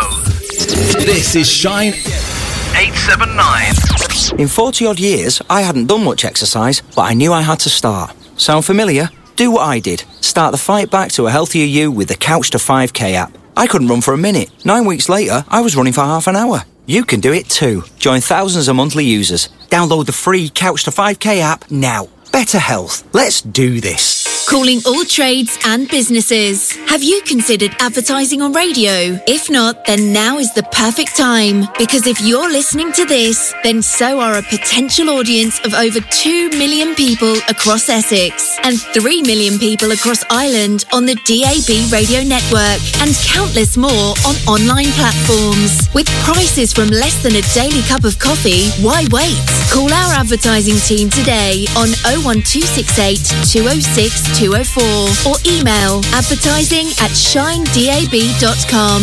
This 1.04 1.36
is 1.36 1.46
Shine 1.46 1.92
879. 1.92 4.40
In 4.40 4.48
40 4.48 4.86
odd 4.86 4.98
years, 4.98 5.42
I 5.50 5.60
hadn't 5.60 5.88
done 5.88 6.04
much 6.04 6.24
exercise, 6.24 6.80
but 6.96 7.02
I 7.02 7.12
knew 7.12 7.30
I 7.30 7.42
had 7.42 7.60
to 7.60 7.68
start. 7.68 8.16
Sound 8.38 8.64
familiar? 8.64 9.10
Do 9.36 9.50
what 9.50 9.68
I 9.68 9.78
did. 9.78 10.04
Start 10.22 10.52
the 10.52 10.58
fight 10.58 10.90
back 10.90 11.12
to 11.12 11.26
a 11.26 11.30
healthier 11.30 11.66
you 11.66 11.90
with 11.90 12.08
the 12.08 12.14
Couch 12.14 12.48
to 12.52 12.58
5K 12.58 13.12
app. 13.12 13.36
I 13.58 13.66
couldn't 13.66 13.88
run 13.88 14.00
for 14.00 14.14
a 14.14 14.18
minute. 14.18 14.48
Nine 14.64 14.86
weeks 14.86 15.10
later, 15.10 15.44
I 15.48 15.60
was 15.60 15.76
running 15.76 15.92
for 15.92 16.00
half 16.00 16.28
an 16.28 16.36
hour. 16.36 16.62
You 16.86 17.04
can 17.04 17.20
do 17.20 17.34
it 17.34 17.50
too. 17.50 17.84
Join 17.98 18.22
thousands 18.22 18.68
of 18.68 18.76
monthly 18.76 19.04
users. 19.04 19.50
Download 19.68 20.06
the 20.06 20.12
free 20.12 20.48
Couch 20.48 20.84
to 20.84 20.90
5K 20.90 21.40
app 21.40 21.70
now. 21.70 22.08
Better 22.32 22.58
health. 22.58 23.04
Let's 23.12 23.42
do 23.42 23.82
this. 23.82 24.21
Calling 24.52 24.82
all 24.84 25.02
trades 25.06 25.58
and 25.64 25.88
businesses. 25.88 26.72
Have 26.86 27.02
you 27.02 27.22
considered 27.22 27.74
advertising 27.80 28.42
on 28.42 28.52
radio? 28.52 29.18
If 29.26 29.48
not, 29.48 29.86
then 29.86 30.12
now 30.12 30.36
is 30.36 30.52
the 30.52 30.62
perfect 30.64 31.16
time. 31.16 31.64
Because 31.78 32.06
if 32.06 32.20
you're 32.20 32.52
listening 32.52 32.92
to 32.92 33.06
this, 33.06 33.54
then 33.62 33.80
so 33.80 34.20
are 34.20 34.36
a 34.36 34.42
potential 34.42 35.08
audience 35.08 35.58
of 35.64 35.72
over 35.72 36.00
2 36.00 36.50
million 36.50 36.94
people 36.94 37.32
across 37.48 37.88
Essex 37.88 38.58
and 38.62 38.78
3 38.78 39.22
million 39.22 39.58
people 39.58 39.92
across 39.92 40.22
Ireland 40.28 40.84
on 40.92 41.06
the 41.06 41.16
DAB 41.24 41.88
radio 41.88 42.20
network 42.20 42.76
and 43.00 43.16
countless 43.24 43.78
more 43.78 44.12
on 44.28 44.36
online 44.44 44.92
platforms. 45.00 45.88
With 45.94 46.12
prices 46.28 46.74
from 46.74 46.88
less 46.88 47.22
than 47.22 47.32
a 47.40 47.44
daily 47.56 47.80
cup 47.88 48.04
of 48.04 48.18
coffee, 48.18 48.68
why 48.84 49.06
wait? 49.08 49.40
Call 49.72 49.88
our 49.88 50.12
advertising 50.12 50.76
team 50.76 51.08
today 51.08 51.64
on 51.72 51.88
01268 52.04 53.48
206 53.48 54.41
204 54.42 55.30
or 55.30 55.36
email 55.46 56.02
advertising 56.10 56.88
at 56.98 57.12
shinedab.com. 57.14 59.02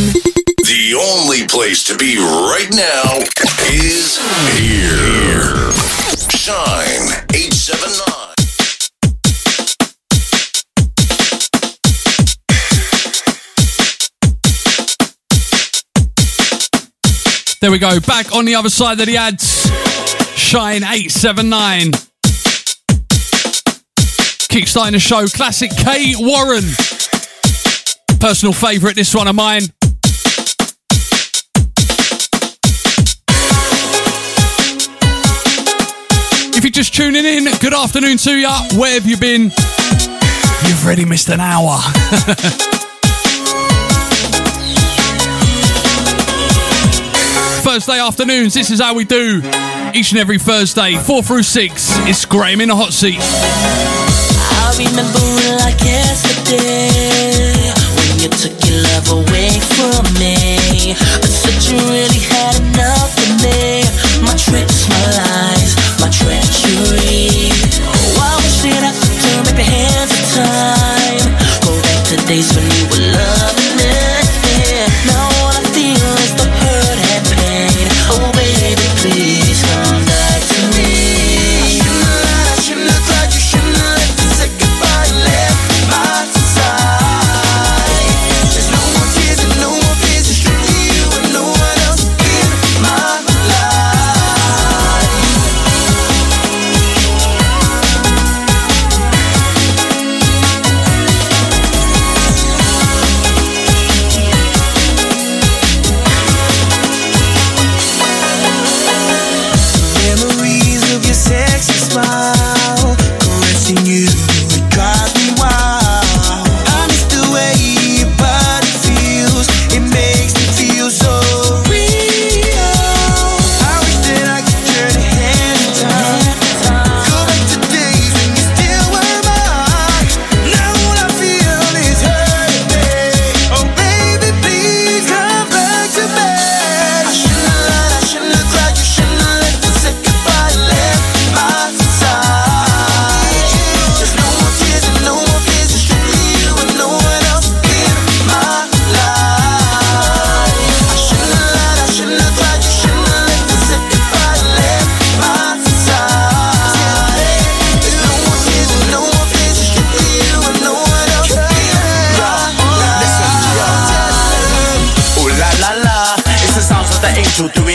The 0.67 0.95
only 0.99 1.47
place 1.47 1.85
to 1.85 1.95
be 1.97 2.17
right 2.17 2.67
now 2.73 3.19
is 3.71 4.17
here. 4.59 5.71
Shine 6.35 7.23
879. 7.31 8.35
There 17.61 17.71
we 17.71 17.79
go. 17.79 18.01
Back 18.01 18.35
on 18.35 18.43
the 18.43 18.55
other 18.55 18.69
side 18.69 18.99
of 18.99 19.05
the 19.05 19.15
ads. 19.15 19.69
Shine 20.35 20.83
879. 20.83 22.08
Kickstarting 24.49 24.93
the 24.93 24.99
show. 24.99 25.27
Classic 25.27 25.69
K. 25.69 26.15
Warren. 26.17 26.63
Personal 28.19 28.51
favourite, 28.51 28.95
this 28.95 29.13
one 29.13 29.27
of 29.27 29.35
mine. 29.35 29.61
If 36.55 36.63
you're 36.63 36.71
just 36.71 36.95
tuning 36.95 37.25
in, 37.25 37.45
good 37.61 37.75
afternoon 37.75 38.17
to 38.17 38.31
you. 38.35 38.49
Where 38.77 38.95
have 38.95 39.05
you 39.05 39.17
been? 39.17 39.43
You've 40.67 40.83
already 40.83 41.05
missed 41.05 41.29
an 41.29 41.39
hour. 41.39 41.77
Thursday 47.61 47.99
afternoons, 47.99 48.55
this 48.55 48.71
is 48.71 48.81
how 48.81 48.95
we 48.95 49.05
do. 49.05 49.43
Each 49.93 50.11
and 50.11 50.19
every 50.19 50.39
Thursday, 50.39 50.95
4 50.95 51.21
through 51.21 51.43
6, 51.43 51.85
it's 52.09 52.25
Graham 52.25 52.61
in 52.61 52.69
the 52.69 52.75
hot 52.75 52.93
seat. 52.93 54.08
Like 54.79 55.81
yesterday 55.83 56.87
when 57.99 58.19
you 58.23 58.29
took 58.29 58.55
your 58.63 58.79
love 58.79 59.11
away 59.11 59.59
from 59.75 60.07
me. 60.15 60.95
I 60.95 61.27
said 61.27 61.59
you 61.67 61.75
really 61.91 62.23
had 62.31 62.55
enough 62.63 63.11
of 63.11 63.43
me. 63.43 63.83
My 64.23 64.33
tricks, 64.39 64.87
my 64.87 65.03
lies, 65.19 65.75
my 65.99 66.07
treachery. 66.07 67.51
Oh, 67.83 68.39
hands. 69.63 70.15
Go 71.65 71.75
back 71.81 72.05
to 72.07 72.15
days 72.25 72.55
when 72.55 72.63
you 72.71 72.85
were 72.87 73.11
loving 73.17 73.58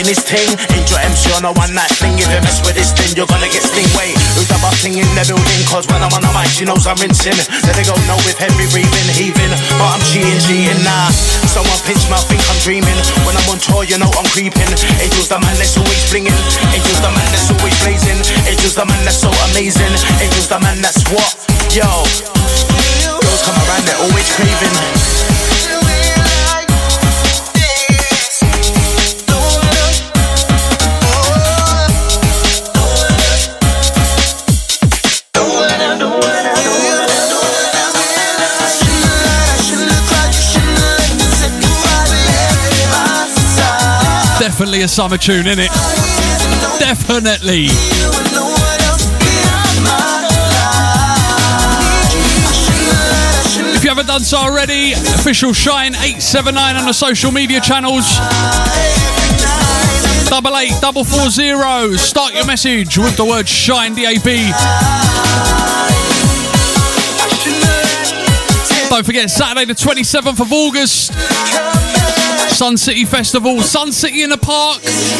doing 0.05 0.13
his 0.13 0.21
thing. 0.21 0.49
Angel 0.77 0.97
MC 1.01 1.33
on 1.33 1.45
a 1.49 1.51
one 1.57 1.73
night 1.73 1.89
thing. 1.97 2.13
If 2.21 2.29
you 2.29 2.41
mess 2.45 2.61
with 2.61 2.77
this 2.77 2.93
thing, 2.93 3.17
you're 3.17 3.25
gonna 3.25 3.49
get 3.49 3.65
sting. 3.65 3.89
Wait, 3.97 4.13
who's 4.37 4.45
the 4.45 4.57
busting 4.61 4.93
in 4.93 5.09
the 5.17 5.25
building? 5.25 5.61
Cause 5.65 5.89
when 5.89 6.01
I'm 6.05 6.13
on 6.13 6.21
the 6.21 6.29
mic, 6.37 6.49
she 6.53 6.65
knows 6.65 6.85
I'm 6.85 6.97
rinsing. 7.01 7.33
There 7.33 7.73
they 7.73 7.85
go, 7.85 7.97
no, 8.05 8.15
with 8.21 8.37
heavy 8.37 8.69
breathing, 8.69 9.09
heaving. 9.17 9.53
But 9.81 9.89
I'm 9.97 10.03
cheating, 10.05 10.37
cheating, 10.45 10.81
nah. 10.85 11.09
Someone 11.49 11.79
pinch 11.89 12.05
my 12.09 12.21
think 12.29 12.41
I'm 12.45 12.59
dreaming. 12.61 12.99
When 13.25 13.33
I'm 13.33 13.47
on 13.49 13.57
tour, 13.57 13.81
you 13.81 13.97
know 13.97 14.09
I'm 14.13 14.29
creeping. 14.29 14.69
Angel's 15.01 15.29
the 15.29 15.41
man 15.41 15.55
that's 15.57 15.73
always 15.77 16.01
flinging. 16.05 16.37
Angel's 16.69 17.01
the 17.01 17.09
man 17.09 17.27
that's 17.33 17.49
always 17.49 17.75
blazing. 17.81 18.19
Angel's 18.45 18.77
the 18.77 18.85
man 18.85 19.01
that's 19.01 19.21
so 19.25 19.31
amazing. 19.51 19.93
Angel's 20.21 20.49
the 20.49 20.59
man 20.61 20.77
that's 20.85 21.01
what? 21.09 21.33
Yo. 21.73 21.89
Girls 23.09 23.41
come 23.41 23.57
around, 23.57 23.83
they're 23.89 24.01
always 24.05 24.27
craving. 24.37 25.34
Definitely 44.55 44.83
a 44.83 44.87
summer 44.87 45.17
tune, 45.17 45.47
isn't 45.47 45.59
it? 45.59 45.69
Definitely. 46.79 47.65
If 53.75 53.83
you 53.83 53.89
haven't 53.89 54.05
done 54.05 54.21
so 54.21 54.37
already, 54.37 54.93
official 54.93 55.51
Shine 55.51 55.93
879 55.93 56.77
on 56.77 56.85
the 56.85 56.93
social 56.93 57.33
media 57.33 57.59
channels. 57.59 58.05
Double 60.29 60.55
eight, 60.55 60.71
double 60.79 61.03
four 61.03 61.29
zero. 61.29 61.91
Start 61.97 62.33
your 62.33 62.45
message 62.45 62.97
with 62.97 63.17
the 63.17 63.25
word 63.25 63.49
Shine 63.49 63.93
DAB. 63.93 64.23
Don't 68.89 69.05
forget, 69.05 69.29
Saturday 69.29 69.65
the 69.65 69.73
27th 69.73 70.39
of 70.39 70.53
August, 70.53 71.11
Sun 72.55 72.77
City 72.77 73.03
Festival, 73.03 73.59
Sun 73.59 73.91
City 73.91 74.23
in 74.23 74.29
the 74.29 74.37
Park, 74.37 74.79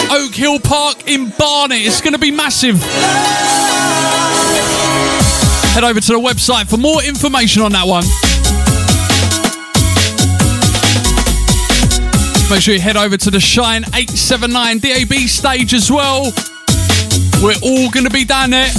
Oak 0.10 0.34
Hill 0.34 0.58
Park 0.58 1.06
in 1.06 1.32
Barnet. 1.32 1.80
It's 1.80 2.00
going 2.00 2.14
to 2.14 2.20
be 2.20 2.32
massive. 2.32 2.82
Head 5.74 5.84
over 5.84 6.00
to 6.00 6.14
the 6.14 6.20
website 6.20 6.70
for 6.70 6.78
more 6.78 7.04
information 7.04 7.62
on 7.62 7.74
that 7.74 7.86
one. 7.86 8.06
Make 12.50 12.62
sure 12.62 12.74
you 12.74 12.80
head 12.80 12.96
over 12.96 13.18
to 13.18 13.30
the 13.30 13.42
Shine 13.42 13.84
879 13.94 14.80
DAB 14.80 15.14
stage 15.28 15.74
as 15.74 15.92
well. 15.92 16.32
We're 17.44 17.60
all 17.62 17.92
going 17.92 18.06
to 18.06 18.14
be 18.14 18.24
down 18.24 18.52
there. 18.52 18.70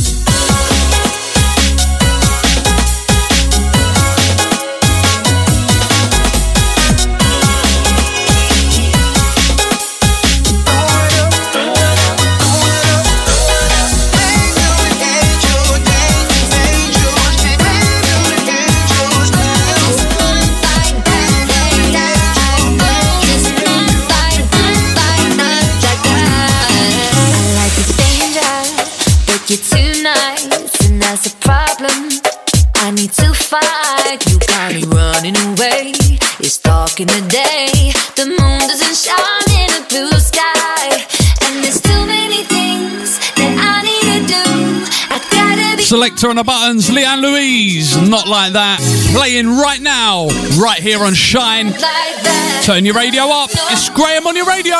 Back 36.97 37.15
in 37.15 37.23
the 37.23 37.29
day, 37.29 37.93
the 38.17 38.25
moon 38.25 38.61
doesn't 38.61 38.97
shine 38.97 39.51
in 39.53 39.69
a 39.69 39.87
blue 39.87 40.19
sky. 40.19 41.05
And 41.45 41.63
there's 41.63 41.79
too 41.83 42.07
many 42.07 42.43
things 42.45 43.19
that 43.37 43.53
I 43.61 43.85
need 43.85 44.25
to 44.25 45.77
do. 45.77 45.83
Selector 45.83 46.31
on 46.31 46.37
the 46.37 46.43
buttons, 46.43 46.89
Leanne 46.89 47.21
Louise, 47.21 47.99
not 48.09 48.27
like 48.27 48.55
that. 48.55 48.81
Playing 49.15 49.59
right 49.59 49.81
now, 49.83 50.29
right 50.59 50.81
here 50.81 51.01
on 51.01 51.13
Shine. 51.13 51.67
Like 51.67 52.63
Turn 52.63 52.87
your 52.87 52.95
radio 52.95 53.25
up. 53.25 53.51
It's 53.53 53.91
Graham 53.91 54.27
on 54.27 54.35
your 54.35 54.47
radio. 54.47 54.77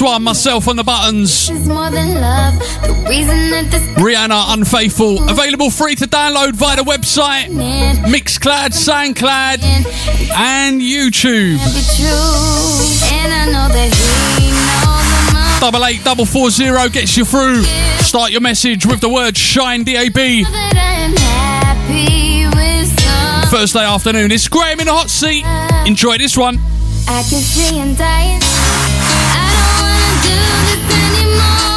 One, 0.00 0.22
myself 0.22 0.66
on 0.66 0.76
the 0.76 0.84
buttons. 0.84 1.50
Rihanna 3.98 4.54
Unfaithful. 4.54 5.28
Available 5.28 5.70
free 5.70 5.94
to 5.96 6.06
download 6.06 6.54
via 6.54 6.76
the 6.76 6.82
website, 6.82 7.48
Mixcloud, 7.48 8.70
SoundCloud, 8.72 9.62
and 10.36 10.80
YouTube. 10.80 11.58
Double 15.60 15.84
eight 15.84 16.02
double 16.02 16.24
four 16.24 16.48
zero 16.50 16.88
gets 16.88 17.16
you 17.18 17.26
through. 17.26 17.62
Start 17.98 18.30
your 18.30 18.40
message 18.40 18.86
with 18.86 19.00
the 19.00 19.08
word 19.08 19.36
shine 19.36 19.84
DAB. 19.84 20.46
Thursday 23.50 23.84
afternoon. 23.84 24.32
It's 24.32 24.48
Graham 24.48 24.80
in 24.80 24.86
the 24.86 24.92
hot 24.92 25.10
seat. 25.10 25.44
Enjoy 25.86 26.16
this 26.16 26.36
one. 26.38 26.58
I 27.06 27.22
can 27.28 27.40
see 27.42 27.78
anymore. 30.92 31.69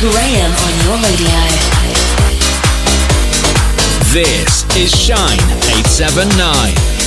Graham 0.00 0.50
on 0.50 0.72
your 0.86 0.96
radio. 1.04 1.28
This 4.14 4.64
is 4.74 4.90
Shine 4.90 5.38
879. 5.68 6.99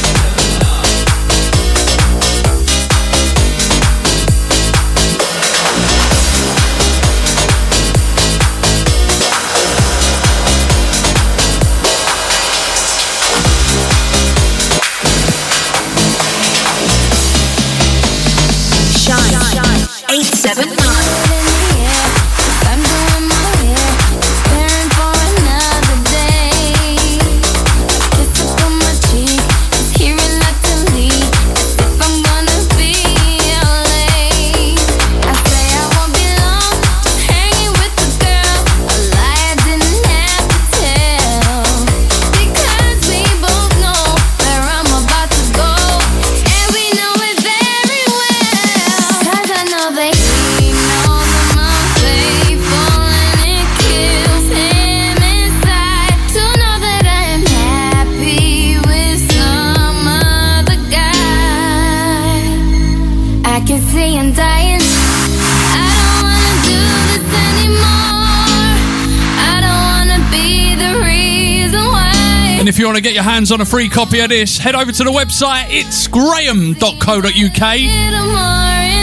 want 72.93 73.03
to 73.03 73.09
get 73.09 73.15
your 73.15 73.23
hands 73.23 73.51
on 73.51 73.59
a 73.59 73.65
free 73.65 73.89
copy 73.89 74.19
of 74.19 74.29
this, 74.29 74.59
head 74.59 74.75
over 74.75 74.91
to 74.91 75.03
the 75.03 75.09
website. 75.09 75.65
It's 75.69 76.05
graham.co.uk. 76.07 76.83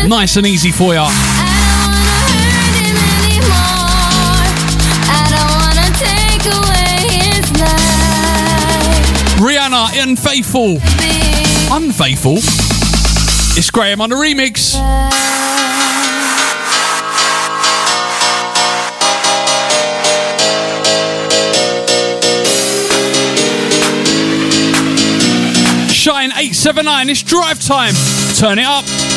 Nice 0.08 0.36
and 0.36 0.46
easy 0.46 0.70
for 0.70 0.94
you. 0.94 1.00
Rihanna, 9.40 10.00
unfaithful. 10.00 10.78
Unfaithful? 11.74 12.36
It's 13.58 13.72
Graham 13.72 14.00
on 14.00 14.10
the 14.10 14.16
remix. 14.16 14.76
Shine 26.00 26.30
879. 26.30 27.10
It's 27.10 27.22
drive 27.22 27.60
time. 27.60 27.92
Turn 28.34 28.58
it 28.58 28.64
up. 28.64 29.09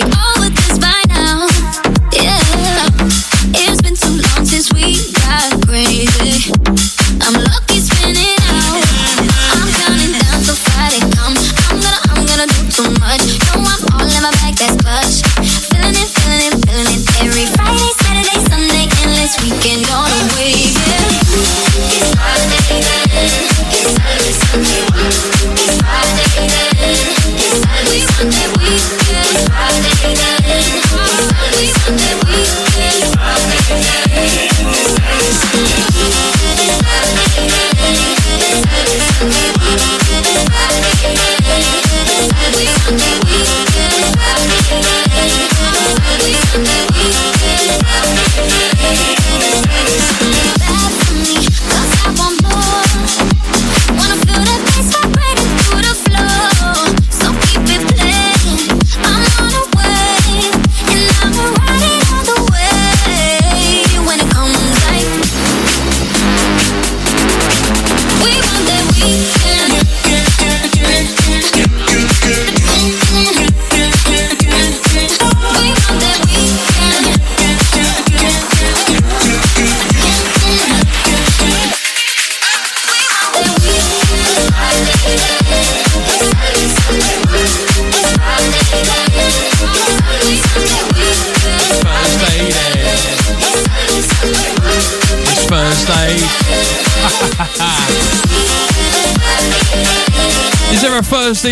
And 0.00 0.23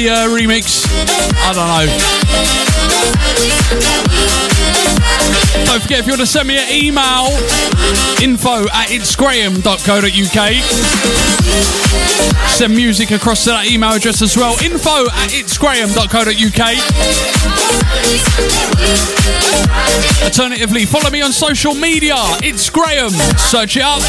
Uh, 0.09 0.27
remix? 0.27 0.85
I 1.37 1.53
don't 1.55 1.69
know. 1.69 1.87
Don't 5.65 5.81
forget 5.81 6.01
if 6.01 6.07
you 6.07 6.12
want 6.12 6.20
to 6.20 6.27
send 6.27 6.49
me 6.49 6.59
an 6.59 6.69
email, 6.73 7.29
info 8.20 8.66
at 8.73 8.89
itsgraham.co.uk. 8.89 9.69
Send 12.51 12.74
music 12.74 13.12
across 13.12 13.45
to 13.45 13.51
that 13.51 13.70
email 13.70 13.93
address 13.93 14.23
as 14.23 14.37
well, 14.37 14.55
info 14.65 15.07
at 15.07 15.31
itsgraham.co.uk. 15.31 16.62
Alternatively, 20.24 20.85
follow 20.85 21.11
me 21.11 21.23
on 21.23 21.33
social 21.33 21.74
media. 21.74 22.16
It's 22.43 22.69
Graham. 22.70 23.11
Search 23.39 23.77
it 23.77 23.83
up. 23.85 24.03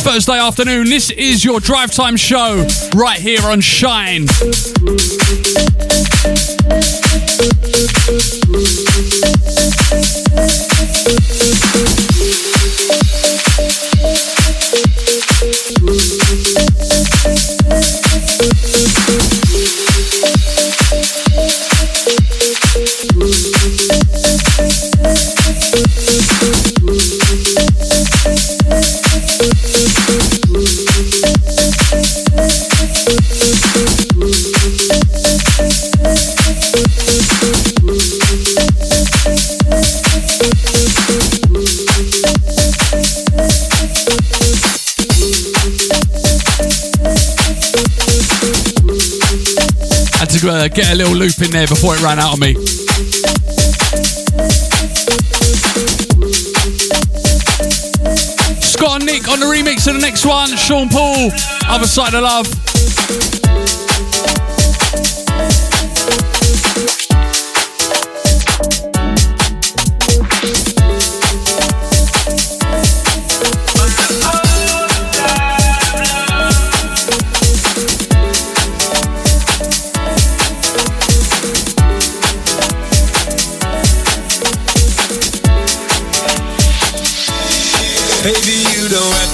Thursday 0.00 0.38
afternoon, 0.38 0.88
this 0.88 1.10
is 1.10 1.44
your 1.44 1.60
drive 1.60 1.90
time 1.90 2.16
show 2.16 2.66
right 2.94 3.18
here 3.18 3.42
on 3.44 3.60
Shine. 3.60 4.26
Uh, 50.58 50.68
get 50.68 50.90
a 50.90 50.94
little 50.94 51.14
loop 51.14 51.40
in 51.40 51.50
there 51.50 51.66
before 51.66 51.94
it 51.94 52.02
ran 52.02 52.18
out 52.18 52.32
of 52.32 52.40
me. 52.40 52.54
Scott 58.60 58.96
and 58.96 59.06
Nick 59.06 59.28
on 59.28 59.40
the 59.40 59.46
remix 59.46 59.86
of 59.86 59.94
the 59.94 60.00
next 60.00 60.26
one. 60.26 60.48
Sean 60.56 60.88
Paul, 60.88 61.30
Other 61.68 61.86
Side 61.86 62.14
of 62.14 62.22
Love. 62.22 62.77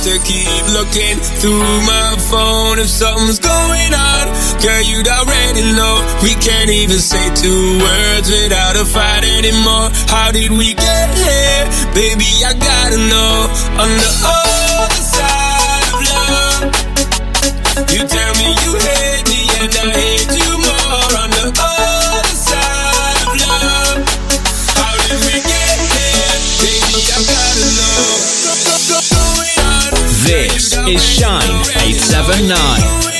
To 0.04 0.18
keep 0.20 0.64
looking 0.76 1.16
through 1.40 1.64
my 1.88 2.14
phone 2.28 2.78
if 2.78 2.88
something's 2.88 3.38
going 3.38 3.94
on. 3.94 4.24
Girl, 4.60 4.82
you'd 4.84 5.08
already 5.08 5.64
know. 5.72 5.96
We 6.22 6.34
can't 6.44 6.68
even 6.68 6.98
say 6.98 7.24
two 7.34 7.80
words 7.80 8.28
without 8.28 8.76
a 8.76 8.84
fight 8.84 9.24
anymore. 9.24 9.88
How 10.12 10.30
did 10.30 10.50
we 10.52 10.74
get 10.74 11.08
here? 11.16 11.64
Baby, 11.96 12.28
I 12.44 12.52
gotta 12.52 13.00
know. 13.00 13.48
On 13.80 13.88
the 13.88 14.12
other 14.28 15.04
side 15.16 15.88
of 15.88 16.00
love, 16.12 16.68
you 17.88 18.04
tell 18.04 18.32
me 18.36 18.48
you 18.60 18.72
hate 18.84 18.93
is 30.94 31.02
Shine 31.02 31.40
879. 31.82 33.13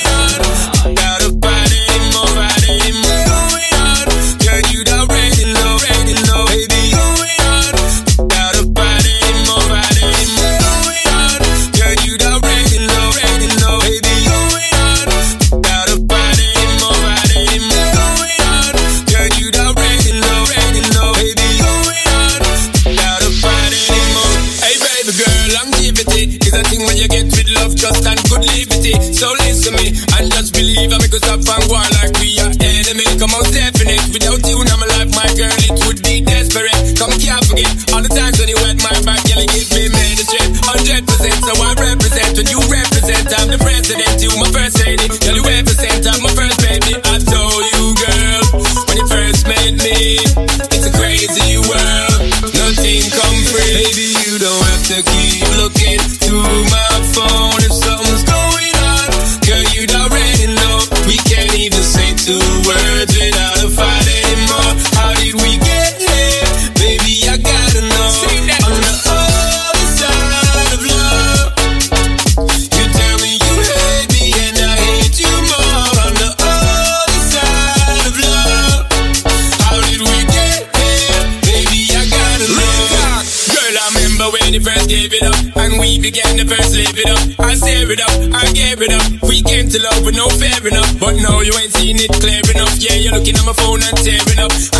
Looking 93.25 93.39
at 93.39 93.45
my 93.45 93.53
phone 93.53 93.81
and 93.81 93.97
tearing 93.97 94.39
up. 94.39 94.74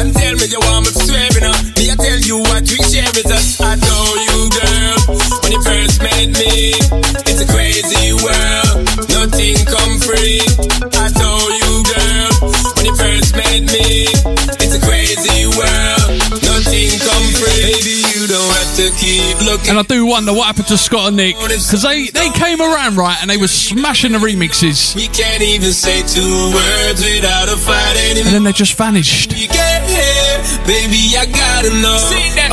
And 19.68 19.80
I 19.80 19.82
do 19.82 20.06
wonder 20.06 20.32
what 20.32 20.46
happened 20.46 20.68
to 20.68 20.78
Scott 20.78 21.08
and 21.08 21.18
Nick 21.18 21.36
because 21.38 21.82
they, 21.82 22.06
they 22.14 22.30
came 22.30 22.62
around 22.62 22.98
right 22.98 23.18
and 23.20 23.30
they 23.30 23.38
were 23.38 23.48
smashing 23.48 24.12
the 24.12 24.20
remixes 24.20 24.96
We 24.96 25.08
can't 25.08 25.42
even 25.42 25.74
say 25.74 26.02
two 26.06 26.54
words 26.54 27.02
without 27.04 27.50
a 27.50 27.58
fight 27.58 27.98
and 27.98 28.12
anymore. 28.12 28.32
then 28.32 28.44
they 28.44 28.52
just 28.52 28.78
vanished. 28.78 29.32
You 29.36 29.48
get 29.48 29.82
here, 29.90 30.38
baby, 30.70 31.18
I 31.18 31.26
gotta 31.26 31.70
know. 31.82 31.98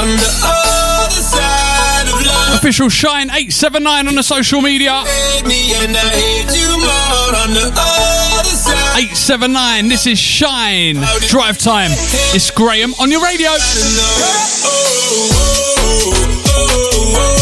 On 0.01 0.09
the 0.09 0.33
other 0.43 1.21
side 1.21 2.09
of 2.09 2.27
love, 2.27 2.59
Official 2.59 2.89
Shine 2.89 3.29
879 3.29 4.09
on 4.09 4.15
the 4.15 4.23
social 4.23 4.63
media. 4.63 5.05
me 5.45 5.75
and 5.85 5.95
I 5.95 6.09
hate 6.17 6.49
you 6.57 6.69
more. 6.81 7.37
On 7.45 7.53
the 7.53 7.69
other 7.77 8.57
side, 8.57 9.05
879, 9.13 9.89
this 9.89 10.07
is 10.07 10.19
Shine. 10.19 10.97
Drive 11.29 11.59
time. 11.59 11.91
It's 12.33 12.51
Graham 12.51 12.95
on 13.01 13.11
your 13.11 13.23
radio. 13.23 13.51
You 17.13 17.42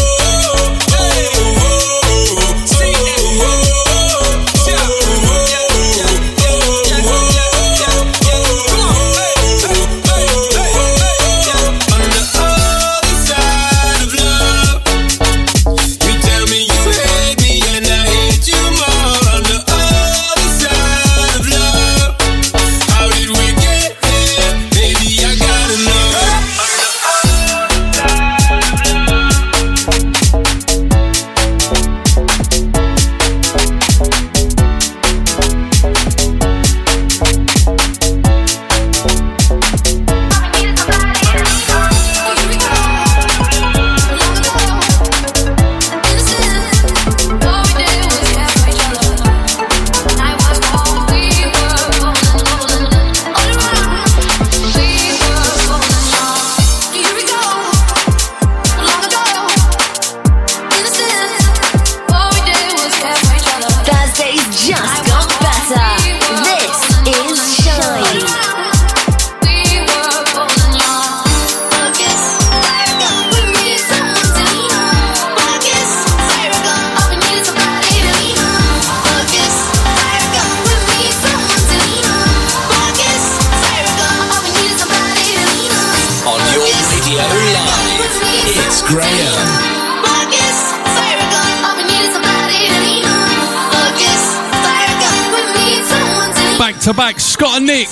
Scott 97.41 97.57
and 97.57 97.65
Nick. 97.65 97.87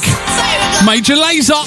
Major 0.85 1.15
Lazer. 1.15 1.65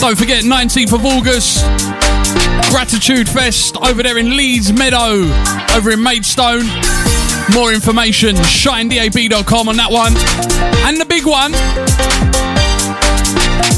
Don't 0.00 0.16
forget, 0.16 0.44
19th 0.44 0.94
of 0.94 1.04
August, 1.04 1.66
Gratitude 2.70 3.28
Fest 3.28 3.76
over 3.76 4.02
there 4.02 4.16
in 4.16 4.38
Leeds 4.38 4.72
Meadow, 4.72 5.30
over 5.76 5.90
in 5.90 6.02
Maidstone. 6.02 6.64
More 7.52 7.74
information, 7.74 8.36
shinedab.com 8.36 9.68
on 9.68 9.76
that 9.76 9.92
one. 9.92 10.14
And 10.88 10.98
the 10.98 11.04
big 11.04 11.26
one, 11.26 11.52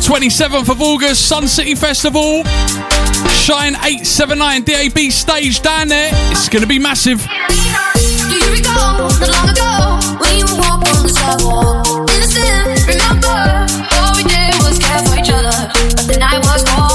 27th 0.07 0.69
of 0.69 0.81
August, 0.81 1.27
Sun 1.27 1.49
City 1.49 1.75
Festival. 1.75 2.45
Shine 3.43 3.75
879 3.75 4.63
DAB 4.63 5.11
stage 5.11 5.63
down 5.63 5.89
there. 5.89 6.11
It's 6.31 6.49
going 6.49 6.63
to 6.63 6.69
be 6.69 6.79
massive. 6.79 7.19
Innocent, 7.19 7.59
remember 12.87 13.67
all 13.99 14.15
we 14.15 14.23
did 14.23 14.55
was 14.63 14.79
care 14.79 15.03
for 15.03 15.19
each 15.19 15.35
other. 15.35 15.51
But 16.07 16.23
was 16.47 16.63
warm, 16.71 16.92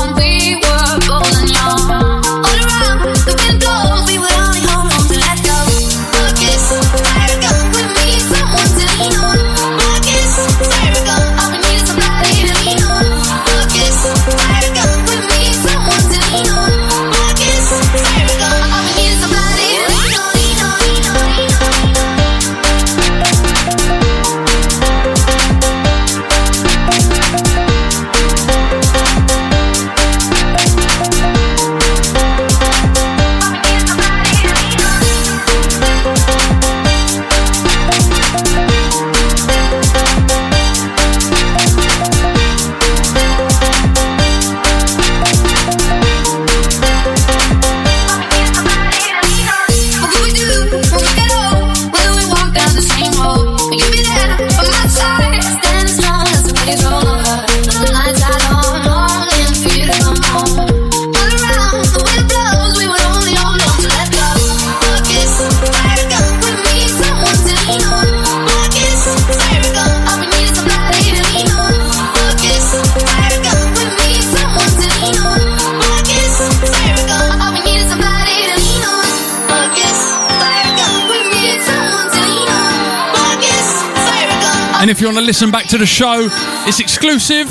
if 84.98 85.02
you 85.02 85.08
want 85.10 85.20
to 85.20 85.24
listen 85.24 85.52
back 85.52 85.68
to 85.68 85.78
the 85.78 85.86
show, 85.86 86.28
it's 86.66 86.80
exclusive 86.80 87.46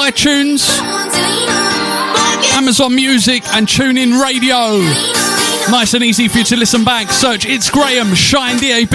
iTunes, 0.00 0.66
Amazon 2.56 2.94
Music, 2.94 3.46
and 3.48 3.66
TuneIn 3.66 4.18
Radio. 4.18 4.78
Nice 5.70 5.92
and 5.92 6.02
easy 6.02 6.26
for 6.26 6.38
you 6.38 6.44
to 6.44 6.56
listen 6.56 6.82
back. 6.82 7.10
Search 7.10 7.44
It's 7.44 7.68
Graham 7.68 8.14
Shine 8.14 8.56
DAB. 8.56 8.94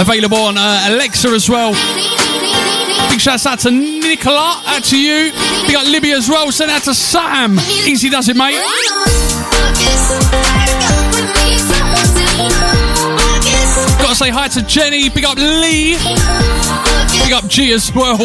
Available 0.00 0.38
on 0.38 0.56
uh, 0.56 0.86
Alexa 0.86 1.30
as 1.30 1.50
well. 1.50 1.72
Big 3.10 3.20
shout 3.20 3.44
out 3.44 3.58
to 3.60 3.72
Nicola, 3.72 4.62
out 4.66 4.84
to 4.84 4.96
you. 4.96 5.32
We 5.66 5.72
got 5.72 5.84
Libby 5.88 6.12
as 6.12 6.28
well. 6.28 6.52
Send 6.52 6.70
out 6.70 6.84
to 6.84 6.94
Sam. 6.94 7.58
Easy 7.58 8.08
does 8.08 8.28
it, 8.28 8.36
mate. 8.36 8.54
to 14.16 14.24
say 14.24 14.30
hi 14.30 14.48
to 14.48 14.62
Jenny, 14.62 15.08
big 15.10 15.24
up 15.24 15.36
Lee, 15.36 15.96
big 17.24 17.32
up 17.32 17.46
G 17.48 17.72
as 17.72 17.92
well. 17.94 18.16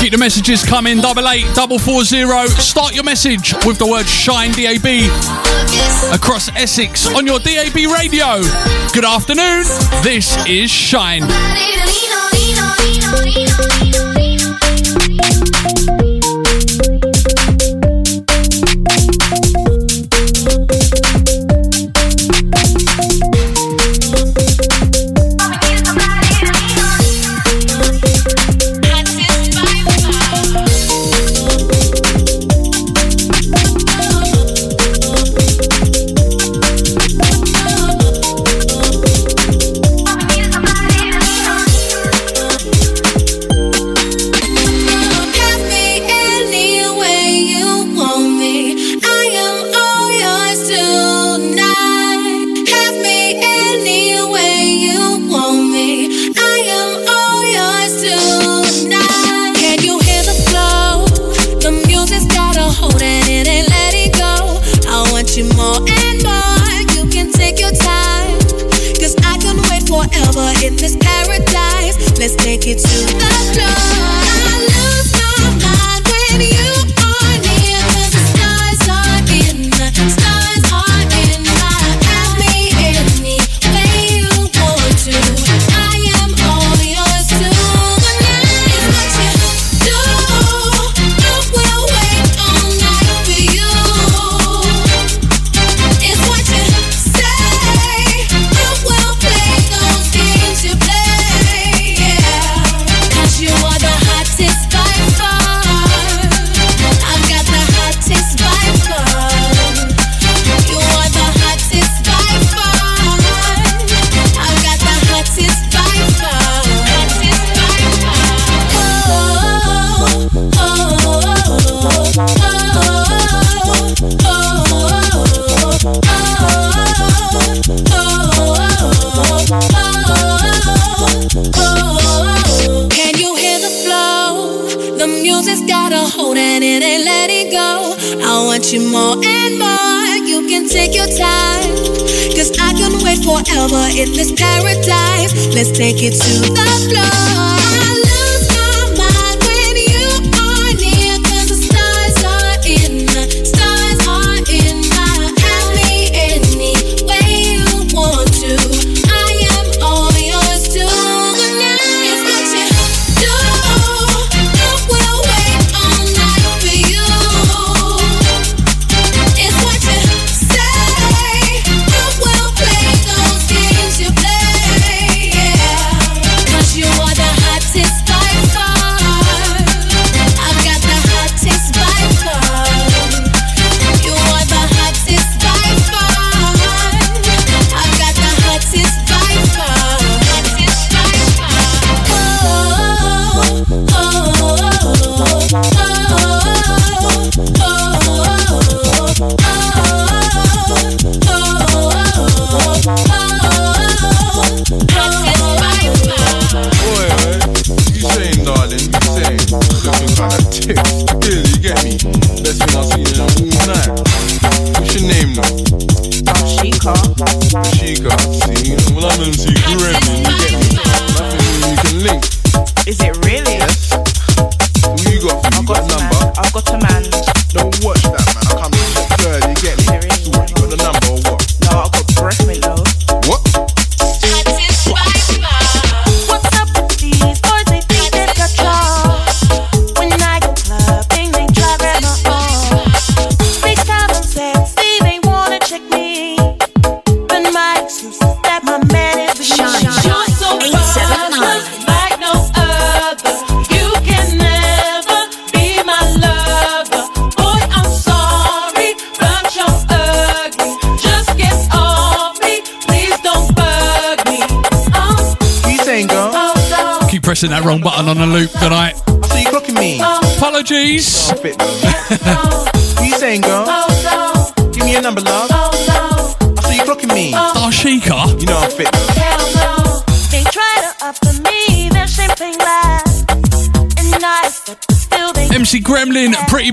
Keep 0.00 0.12
the 0.12 0.18
messages 0.18 0.64
coming, 0.64 0.98
double 0.98 1.28
eight, 1.28 1.44
double 1.54 1.78
four 1.78 2.04
zero. 2.04 2.46
Start 2.46 2.94
your 2.94 3.04
message 3.04 3.52
with 3.66 3.78
the 3.78 3.86
word 3.86 4.06
Shine 4.06 4.52
DAB 4.52 5.10
across 6.14 6.48
Essex 6.56 7.06
on 7.14 7.26
your 7.26 7.40
DAB 7.40 7.74
radio. 7.74 8.40
Good 8.94 9.04
afternoon, 9.04 9.64
this 10.02 10.36
is 10.46 10.70
Shine. 10.70 11.24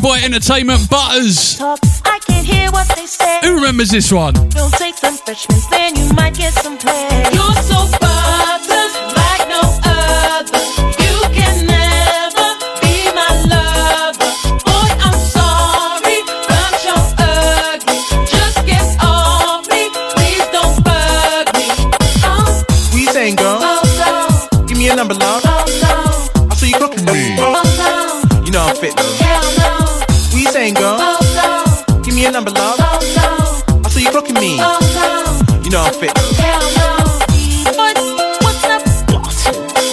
boy 0.05 0.19
Entertainment 0.23 0.87
Butters. 0.87 1.57
Who 1.57 3.55
remembers 3.55 3.89
this 3.89 4.11
one? 4.11 4.35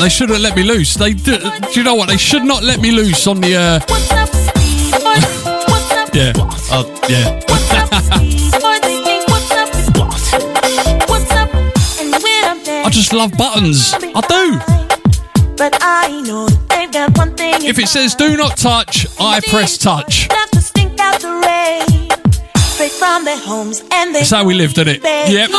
They 0.02 0.08
should 0.08 0.30
have 0.30 0.40
let 0.40 0.56
me 0.56 0.64
loose. 0.64 0.94
They 0.94 1.12
do, 1.12 1.38
do 1.38 1.70
you 1.74 1.84
know 1.84 1.94
what? 1.94 2.08
They 2.08 2.16
should 2.16 2.42
not 2.42 2.64
let 2.64 2.80
me 2.80 2.90
loose 2.90 3.28
on 3.28 3.40
the. 3.40 3.54
Uh... 3.54 3.78
yeah. 6.12 6.32
Uh, 6.72 6.82
yeah. 7.08 7.40
I 12.84 12.90
just 12.90 13.12
love 13.12 13.30
buttons. 13.38 13.94
I 13.94 14.20
do. 14.26 14.58
But 15.56 15.78
I 15.80 16.20
know 16.26 16.48
they've 16.48 16.90
got 16.90 17.16
one 17.16 17.36
thing. 17.36 17.64
If 17.64 17.78
it 17.78 17.86
says 17.86 18.16
do 18.16 18.36
not 18.36 18.56
touch, 18.56 19.06
I 19.20 19.38
press 19.38 19.78
touch. 19.78 20.26
That's 24.18 24.30
how 24.30 24.44
we 24.44 24.54
lived, 24.54 24.74
didn't 24.74 25.04
it? 25.04 25.30
Yep. 25.30 25.50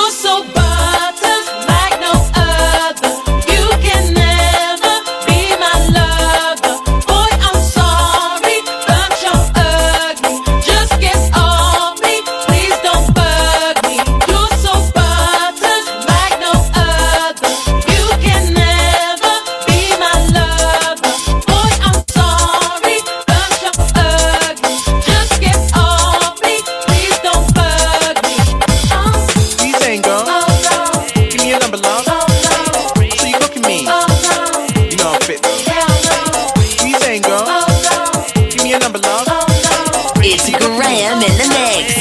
Graham 40.78 41.22
in 41.22 41.38
the 41.38 41.48
mix. 41.54 41.94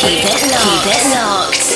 Keep 0.00 0.24
it 0.24 0.42
locked. 0.52 0.84
Keep 0.84 0.96
it 0.96 1.04
locked. 1.16 1.66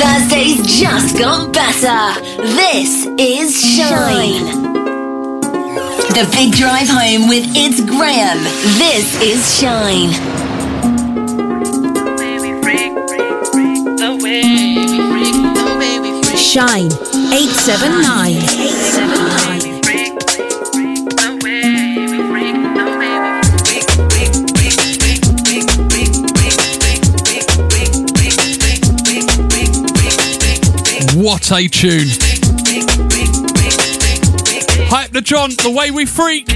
Thursday's 0.00 0.60
just 0.80 1.18
got 1.18 1.52
better. 1.52 2.20
This 2.42 3.06
is 3.18 3.60
Shine. 3.60 4.44
The 6.14 6.24
big 6.32 6.52
drive 6.52 6.88
home 6.88 7.28
with 7.28 7.46
It's 7.54 7.80
Graham. 7.80 8.42
This 8.78 9.20
is 9.20 9.58
Shine. 9.60 10.12
Shine 16.36 16.90
879. 17.32 18.36
879. 18.42 19.29
save 31.50 31.70
tune. 31.72 32.06
Hype 34.88 35.10
the 35.10 35.20
John, 35.20 35.50
the 35.50 35.74
way 35.76 35.90
we 35.90 36.06
freak. 36.06 36.46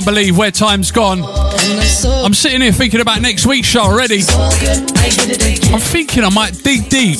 can't 0.00 0.14
believe 0.14 0.38
where 0.38 0.50
time's 0.50 0.90
gone. 0.90 1.22
I'm 1.22 2.32
sitting 2.32 2.62
here 2.62 2.72
thinking 2.72 3.00
about 3.00 3.20
next 3.20 3.44
week's 3.44 3.68
show 3.68 3.82
already. 3.82 4.22
I'm 4.30 5.80
thinking 5.80 6.24
I 6.24 6.30
might 6.30 6.52
dig 6.62 6.88
deep, 6.88 7.18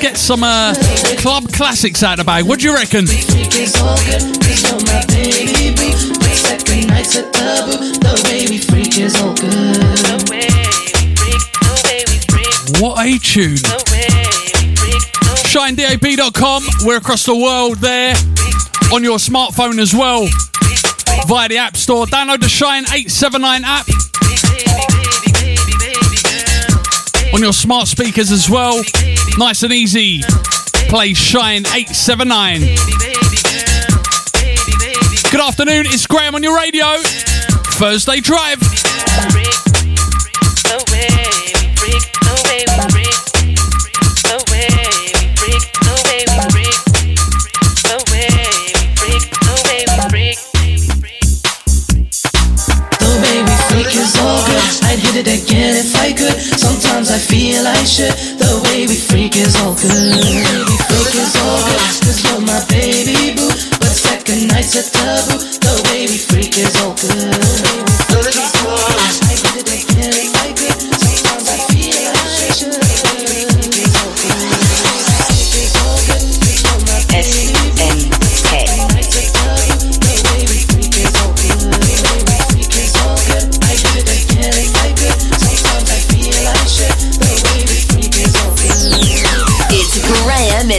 get 0.00 0.16
some 0.16 0.42
uh, 0.42 0.74
club 1.18 1.44
classics 1.52 2.02
out 2.02 2.14
of 2.14 2.18
the 2.18 2.24
bag. 2.24 2.44
What 2.44 2.58
do 2.58 2.66
you 2.66 2.74
reckon? 2.74 3.06
What 12.82 13.06
a 13.06 13.18
tune. 13.20 13.56
ShineDAB.com. 15.46 16.62
We're 16.84 16.96
across 16.96 17.24
the 17.24 17.36
world 17.36 17.76
there 17.78 18.16
on 18.92 19.04
your 19.04 19.18
smartphone 19.18 19.78
as 19.78 19.94
well 19.94 20.28
via 21.26 21.48
the 21.48 21.58
App 21.58 21.76
Store. 21.76 22.06
Download 22.06 22.40
the 22.40 22.48
Shine 22.48 22.84
879 22.84 23.64
app 23.64 23.86
on 27.34 27.42
your 27.42 27.52
smart 27.52 27.88
speakers 27.88 28.30
as 28.30 28.48
well. 28.48 28.82
Nice 29.36 29.62
and 29.62 29.72
easy. 29.72 30.22
Play 30.88 31.14
Shine 31.14 31.66
879. 31.66 32.60
Good 35.30 35.40
afternoon, 35.40 35.86
it's 35.86 36.06
Graham 36.06 36.34
on 36.34 36.42
your 36.42 36.56
radio. 36.56 36.96
Thursday 37.78 38.20
Drive. 38.20 38.75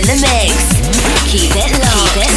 the 0.07 0.15
mix. 0.21 0.71
Keep 1.27 1.51
it 1.51 1.71
locked. 1.83 2.13
Keep 2.15 2.31
it 2.31 2.36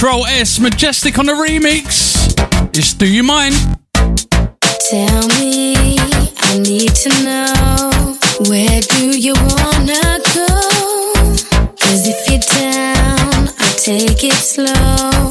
Control 0.00 0.24
S 0.28 0.58
Majestic 0.58 1.18
on 1.18 1.26
the 1.26 1.32
remix. 1.32 2.32
It's 2.74 2.94
Do 2.94 3.06
You 3.06 3.22
Mind? 3.22 3.52
Tell 4.88 5.28
me, 5.38 5.98
I 6.38 6.58
need 6.58 6.94
to 6.94 7.10
know 7.22 8.16
where 8.48 8.80
do 8.80 9.20
you 9.20 9.34
wanna 9.34 10.20
go? 10.34 11.34
Cause 11.78 12.08
if 12.08 12.30
you're 12.30 12.40
down, 12.40 13.50
I'll 13.58 13.76
take 13.76 14.24
it 14.24 14.32
slow. 14.32 15.29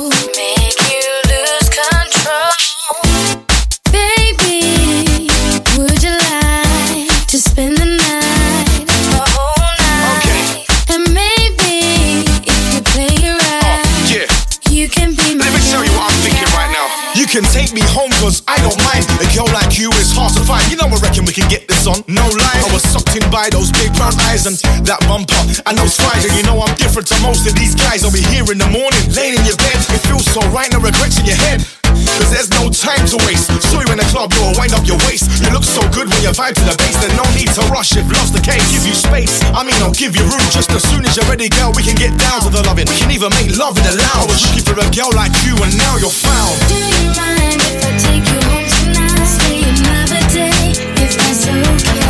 By 23.33 23.49
those 23.49 23.73
big 23.73 23.89
brown 23.97 24.13
eyes 24.29 24.45
and 24.45 24.53
that 24.85 25.01
bumper 25.09 25.33
and 25.65 25.73
those 25.73 25.97
thighs. 25.97 26.29
And 26.29 26.33
you 26.37 26.45
know 26.45 26.61
I'm 26.61 26.69
different 26.77 27.09
to 27.09 27.17
most 27.25 27.49
of 27.49 27.57
these 27.57 27.73
guys. 27.73 28.05
I'll 28.05 28.13
be 28.13 28.21
here 28.21 28.45
in 28.53 28.61
the 28.61 28.69
morning, 28.69 29.01
laying 29.17 29.33
in 29.33 29.41
your 29.49 29.57
bed. 29.57 29.81
It 29.89 30.05
feels 30.05 30.29
so 30.29 30.45
right, 30.53 30.69
no 30.69 30.77
regrets 30.77 31.17
in 31.17 31.25
your 31.25 31.39
head. 31.41 31.65
Cause 31.89 32.29
there's 32.29 32.53
no 32.53 32.69
time 32.69 33.01
to 33.09 33.17
waste. 33.25 33.49
Saw 33.65 33.81
you 33.81 33.89
in 33.89 33.97
the 33.97 34.05
club, 34.13 34.29
you'll 34.37 34.53
wind 34.61 34.77
up 34.77 34.85
your 34.85 35.01
waist. 35.09 35.25
You 35.41 35.49
look 35.49 35.65
so 35.65 35.81
good 35.89 36.05
when 36.05 36.21
you 36.21 36.29
vibe 36.29 36.53
to 36.61 36.65
the 36.69 36.77
bass. 36.77 37.01
There's 37.01 37.17
no 37.17 37.25
need 37.33 37.49
to 37.57 37.65
rush 37.73 37.97
if 37.97 38.05
love's 38.13 38.29
the 38.29 38.45
case. 38.45 38.61
Give 38.69 38.85
you 38.85 38.93
space, 38.93 39.41
I 39.57 39.65
mean, 39.65 39.77
I'll 39.81 39.97
give 39.97 40.13
you 40.13 40.21
room. 40.29 40.45
Just 40.53 40.69
as 40.69 40.85
soon 40.85 41.01
as 41.01 41.17
you're 41.17 41.25
ready, 41.25 41.49
girl, 41.49 41.73
we 41.73 41.81
can 41.81 41.97
get 41.97 42.13
down 42.21 42.45
to 42.45 42.53
the 42.53 42.61
loving. 42.61 42.85
We 42.85 42.93
can 42.93 43.09
even 43.09 43.33
make 43.41 43.57
love 43.57 43.73
in 43.73 43.89
the 43.89 43.97
lounge. 43.97 44.21
I 44.21 44.29
was 44.29 44.41
looking 44.53 44.65
for 44.69 44.77
a 44.77 44.85
girl 44.93 45.09
like 45.17 45.33
you, 45.49 45.57
and 45.57 45.73
now 45.81 45.97
you're 45.97 46.13
found. 46.13 46.53
Do 46.69 46.77
you 46.77 47.09
mind 47.17 47.57
if 47.57 47.81
I 47.81 47.91
take 47.97 48.25
you 48.29 48.37
home 48.37 48.69
tonight? 48.69 49.25
Stay 49.25 49.65
another 49.65 50.21
day, 50.29 50.77
if 51.01 51.17
that's 51.17 51.49
okay. 51.49 52.08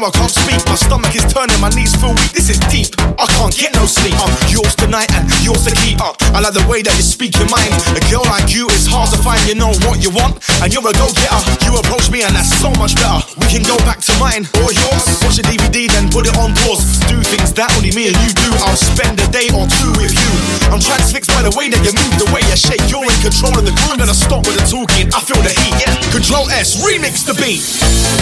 Now 0.00 0.06
I 0.06 0.10
can't 0.10 0.30
speak. 0.30 0.64
My 0.66 0.74
stomach 0.74 1.14
is 1.14 1.24
turning, 1.32 1.60
my 1.60 1.68
knees 1.70 1.94
feel 1.96 2.10
weak. 2.10 2.32
This 2.32 2.50
is 2.50 2.58
deep. 2.58 2.95
Can't 3.36 3.52
get 3.52 3.72
no 3.76 3.84
sleep. 3.84 4.16
I'm 4.16 4.32
yours 4.48 4.74
tonight 4.74 5.12
and 5.12 5.28
yours 5.44 5.68
to 5.68 5.72
keep. 5.84 6.00
Uh, 6.00 6.16
I 6.32 6.40
like 6.40 6.56
the 6.56 6.64
way 6.66 6.80
that 6.82 6.96
you 6.96 7.04
speak 7.04 7.36
your 7.36 7.48
mind. 7.52 7.70
A 7.92 8.02
girl 8.08 8.24
like 8.32 8.50
you 8.50 8.66
is 8.72 8.88
hard 8.88 9.12
to 9.12 9.18
find. 9.20 9.38
You 9.46 9.54
know 9.54 9.70
what 9.86 10.00
you 10.00 10.10
want, 10.10 10.40
and 10.64 10.72
you're 10.72 10.82
a 10.82 10.94
go-getter. 10.96 11.40
You 11.68 11.76
approach 11.76 12.08
me, 12.08 12.24
and 12.24 12.32
that's 12.32 12.50
so 12.58 12.72
much 12.80 12.96
better. 12.96 13.20
We 13.36 13.46
can 13.52 13.62
go 13.62 13.76
back 13.84 14.00
to 14.08 14.12
mine 14.16 14.48
or 14.64 14.72
yours. 14.72 15.04
Watch 15.22 15.38
a 15.38 15.44
DVD, 15.44 15.86
then 15.92 16.08
put 16.08 16.24
it 16.24 16.34
on 16.40 16.56
pause. 16.64 16.98
Do 17.06 17.20
things 17.20 17.52
that 17.60 17.68
only 17.76 17.92
me 17.92 18.08
and 18.08 18.18
you 18.24 18.32
do. 18.32 18.50
I'll 18.64 18.78
spend 18.78 19.20
a 19.20 19.28
day 19.28 19.52
or 19.52 19.68
two 19.68 19.92
with 20.00 20.16
you. 20.16 20.30
I'm 20.72 20.80
transfixed 20.80 21.30
by 21.30 21.44
the 21.44 21.52
way 21.54 21.68
that 21.68 21.80
you 21.84 21.92
move, 21.92 22.14
the 22.16 22.28
way 22.32 22.40
you 22.48 22.56
shake. 22.56 22.82
You're 22.88 23.04
in 23.04 23.18
control 23.20 23.52
of 23.52 23.68
the 23.68 23.74
groove. 23.84 24.00
Gonna 24.00 24.16
stop 24.16 24.48
with 24.48 24.56
the 24.56 24.66
talking. 24.66 25.12
I 25.12 25.20
feel 25.20 25.40
the 25.44 25.52
heat. 25.52 25.76
Yeah. 25.76 25.92
Control 26.10 26.48
S, 26.50 26.80
remix 26.80 27.22
the 27.28 27.36
beat. 27.36 27.60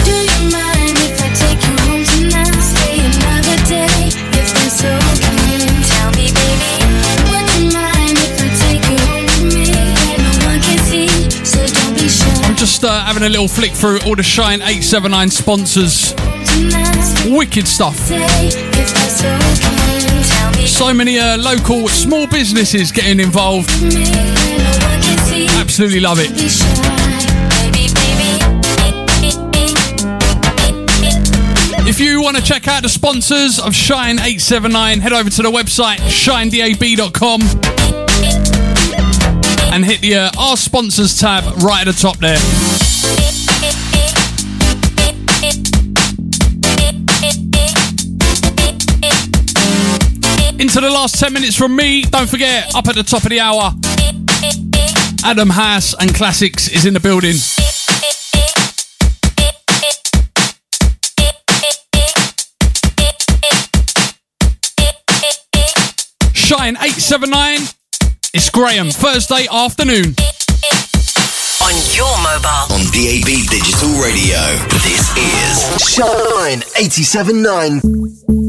Do 0.03 0.11
you 0.11 0.51
mind 0.51 0.99
if 0.99 1.17
I 1.23 1.29
take 1.33 1.61
you 1.63 1.75
home 1.87 2.03
tonight? 2.03 2.51
Stay 2.59 2.99
another 2.99 3.57
day, 3.65 4.11
uh, 12.85 13.03
having 13.05 13.23
a 13.23 13.29
little 13.29 13.47
flick 13.47 13.71
through 13.71 13.99
all 14.05 14.15
the 14.15 14.23
Shine 14.23 14.61
879 14.61 15.29
sponsors. 15.29 16.13
Wicked 17.25 17.67
stuff. 17.67 17.95
So 20.67 20.93
many 20.93 21.17
uh, 21.17 21.37
local 21.37 21.87
small 21.87 22.27
businesses 22.27 22.91
getting 22.91 23.19
involved. 23.19 23.69
Absolutely 25.57 25.99
love 25.99 26.19
it. 26.19 27.04
If 31.97 32.01
you 32.01 32.21
want 32.21 32.35
to 32.35 32.43
check 32.43 32.67
out 32.67 32.83
the 32.83 32.89
sponsors 32.89 33.57
of 33.57 33.73
Shine 33.73 34.15
879, 34.19 34.99
head 34.99 35.13
over 35.13 35.29
to 35.29 35.41
the 35.41 35.49
website 35.49 35.95
shinedab.com 35.99 37.39
and 39.73 39.85
hit 39.85 40.01
the 40.01 40.15
uh, 40.15 40.31
Our 40.37 40.57
Sponsors 40.57 41.17
tab 41.17 41.45
right 41.63 41.87
at 41.87 41.95
the 41.95 41.97
top 41.97 42.17
there. 42.17 42.35
Into 50.59 50.81
the 50.81 50.89
last 50.89 51.17
10 51.17 51.31
minutes 51.31 51.55
from 51.55 51.77
me. 51.77 52.01
Don't 52.01 52.29
forget, 52.29 52.75
up 52.75 52.89
at 52.89 52.95
the 52.95 53.03
top 53.03 53.23
of 53.23 53.29
the 53.29 53.39
hour, 53.39 53.71
Adam 55.23 55.49
Haas 55.49 55.95
and 55.97 56.13
Classics 56.13 56.67
is 56.67 56.85
in 56.85 56.93
the 56.93 56.99
building. 56.99 57.35
Shine 66.45 66.77
879. 66.77 67.57
It's 68.35 68.51
Graham, 68.51 68.91
Thursday 68.91 69.47
afternoon. 69.51 70.13
On 71.63 71.73
your 71.97 72.13
mobile. 72.21 72.69
On 72.69 72.85
DAB 72.93 73.49
Digital 73.49 73.89
Radio, 73.97 74.37
this 74.85 75.09
is 75.17 75.65
Shine 75.89 76.61
87.9. 76.77 78.44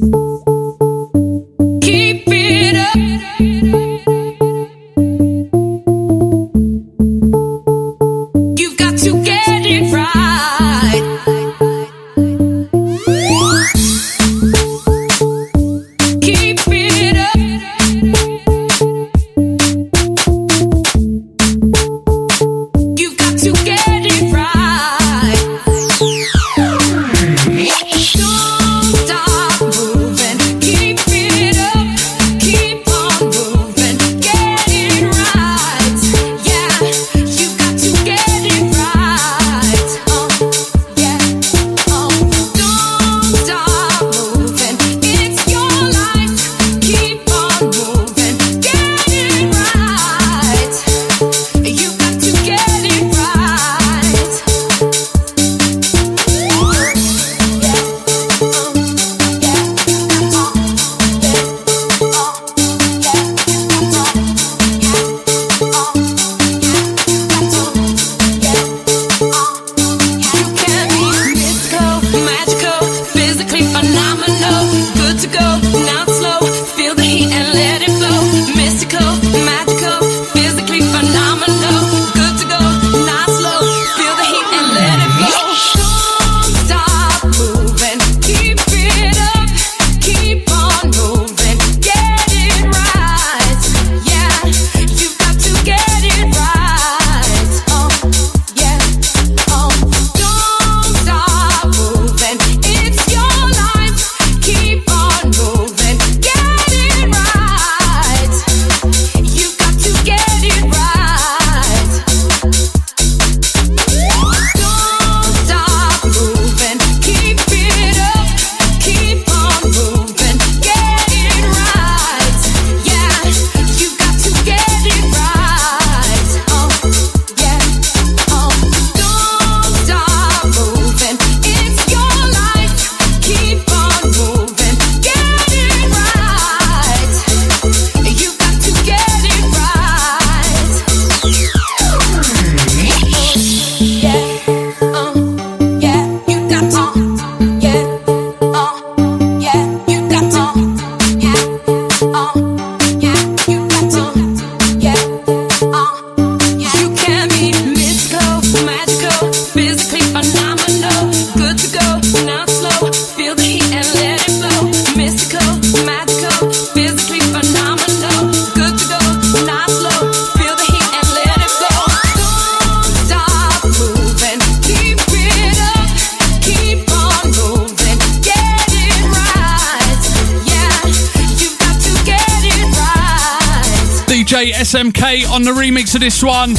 remix 185.77 185.95
of 185.95 186.01
this 186.01 186.23
one. 186.23 186.55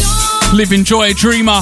Live, 0.56 0.72
enjoy, 0.72 1.10
a 1.10 1.14
dreamer. 1.14 1.62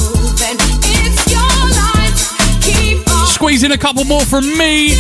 Squeeze 3.28 3.64
in 3.64 3.72
a 3.72 3.78
couple 3.78 4.04
more 4.04 4.22
from 4.22 4.46
me. 4.58 4.96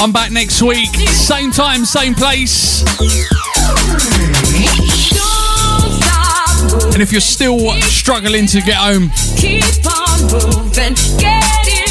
I'm 0.00 0.12
back 0.12 0.32
next 0.32 0.62
week. 0.62 0.88
Same 1.10 1.50
time, 1.50 1.84
same 1.84 2.14
place. 2.14 2.82
And 6.94 7.02
if 7.02 7.12
you're 7.12 7.20
still 7.20 7.72
struggling 7.82 8.46
to 8.46 8.60
get 8.62 8.76
home, 8.76 9.10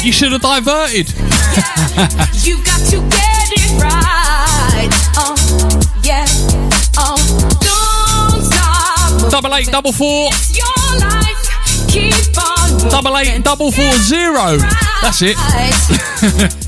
you 0.04 0.12
should 0.12 0.32
have 0.32 0.42
diverted. 0.42 1.12
Double 9.72 9.88
eight, 9.88 9.92
double 9.92 9.92
four, 9.92 10.28
It's 10.28 10.58
your 10.58 11.00
life. 11.00 11.88
Keep 11.88 12.36
on 12.38 12.72
moving. 12.72 12.90
double 12.90 13.16
eight, 13.16 13.42
double 13.42 13.72
four, 13.72 13.90
zero. 13.92 14.58
That's 15.00 15.22
it. 15.22 15.36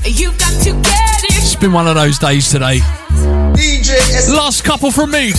You 0.05 0.31
got 0.31 0.63
to 0.63 0.71
get 0.81 1.23
it. 1.23 1.37
It's 1.37 1.55
been 1.55 1.71
one 1.71 1.87
of 1.87 1.93
those 1.95 2.17
days 2.17 2.49
today. 2.49 2.79
Last 4.33 4.63
couple 4.63 4.91
from 4.91 5.11
me. 5.11 5.33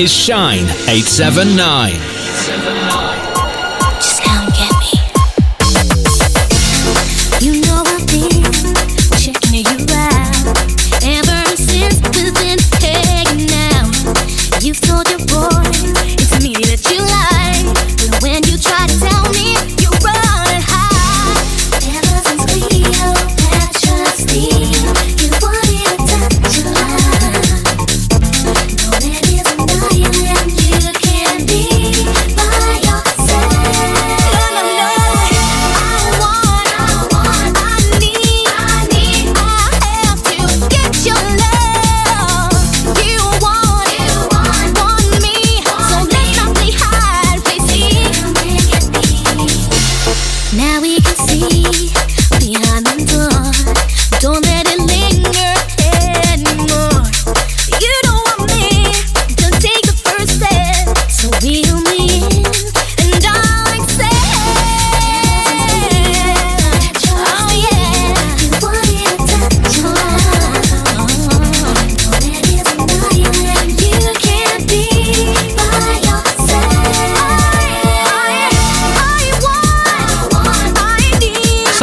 Is 0.00 0.10
Shine 0.10 0.64
879. 0.88 2.09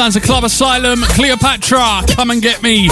Sounds 0.08 0.16
of 0.16 0.24
Club 0.24 0.46
Asylum, 0.46 1.02
Cleopatra, 1.02 2.02
come 2.16 2.32
and 2.32 2.42
get 2.42 2.64
me. 2.64 2.88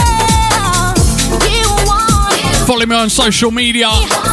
Follow 2.67 2.85
me 2.85 2.93
on 2.93 3.09
social 3.09 3.51
media. 3.51 3.87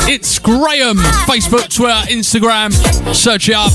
It's 0.08 0.40
Graham. 0.40 0.96
Facebook, 1.28 1.72
Twitter, 1.72 1.94
Instagram. 2.12 2.72
Search 3.14 3.48
it 3.48 3.54
up. 3.54 3.70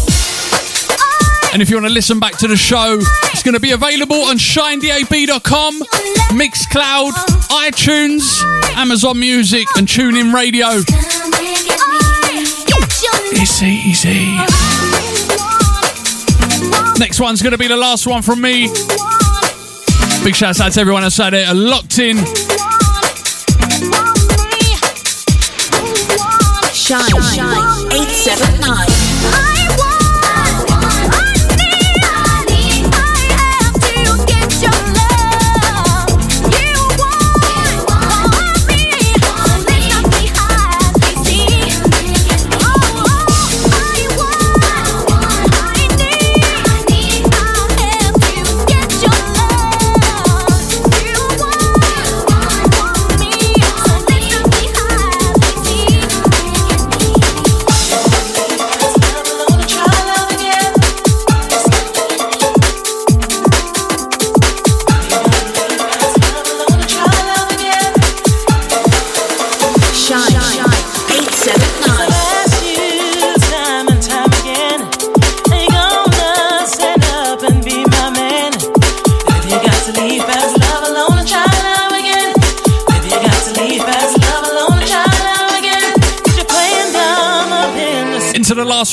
And 1.54 1.62
if 1.62 1.70
you 1.70 1.78
want 1.78 1.88
to 1.88 1.94
listen 1.94 2.20
back 2.20 2.38
to 2.40 2.50
the 2.50 2.58
show, 2.58 2.98
it's 3.32 3.44
going 3.44 3.54
to 3.54 3.62
be 3.62 3.72
available 3.72 4.18
on 4.24 4.38
shinedab.com, 4.38 5.80
Mixcloud, 6.38 7.12
iTunes, 7.48 8.44
Amazon 8.76 9.18
Music, 9.22 9.68
and 9.78 9.88
TuneIn 9.88 10.34
Radio. 10.34 10.68
It's 13.32 13.64
easy. 13.64 14.37
Next 17.00 17.20
one's 17.20 17.42
going 17.42 17.52
to 17.52 17.58
be 17.58 17.68
the 17.68 17.78
last 17.78 18.08
one 18.08 18.22
from 18.22 18.42
me. 18.42 18.68
Big 20.24 20.36
shout 20.36 20.60
out 20.60 20.72
to 20.74 20.82
everyone 20.82 21.04
that's 21.04 21.18
had 21.18 21.34
it 21.34 21.48
locked 21.56 22.00
in. 22.00 22.18
Shine, 26.74 27.10
shine, 27.36 27.57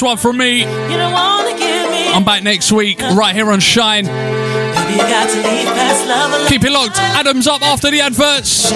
one 0.05 0.19
from 0.19 0.37
me. 0.37 0.65
I'm 0.65 2.25
back 2.25 2.43
next 2.43 2.71
week, 2.71 3.01
right 3.01 3.35
here 3.35 3.51
on 3.51 3.59
Shine. 3.59 4.05
Keep 6.49 6.63
it 6.65 6.71
locked. 6.71 6.99
Adam's 6.99 7.47
up 7.47 7.63
after 7.63 7.91
the 7.91 8.01
adverts. 8.03 8.71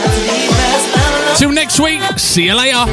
Till 1.39 1.53
next 1.53 1.79
week, 1.79 2.01
see 2.19 2.47
you 2.47 2.55
later. 2.55 2.85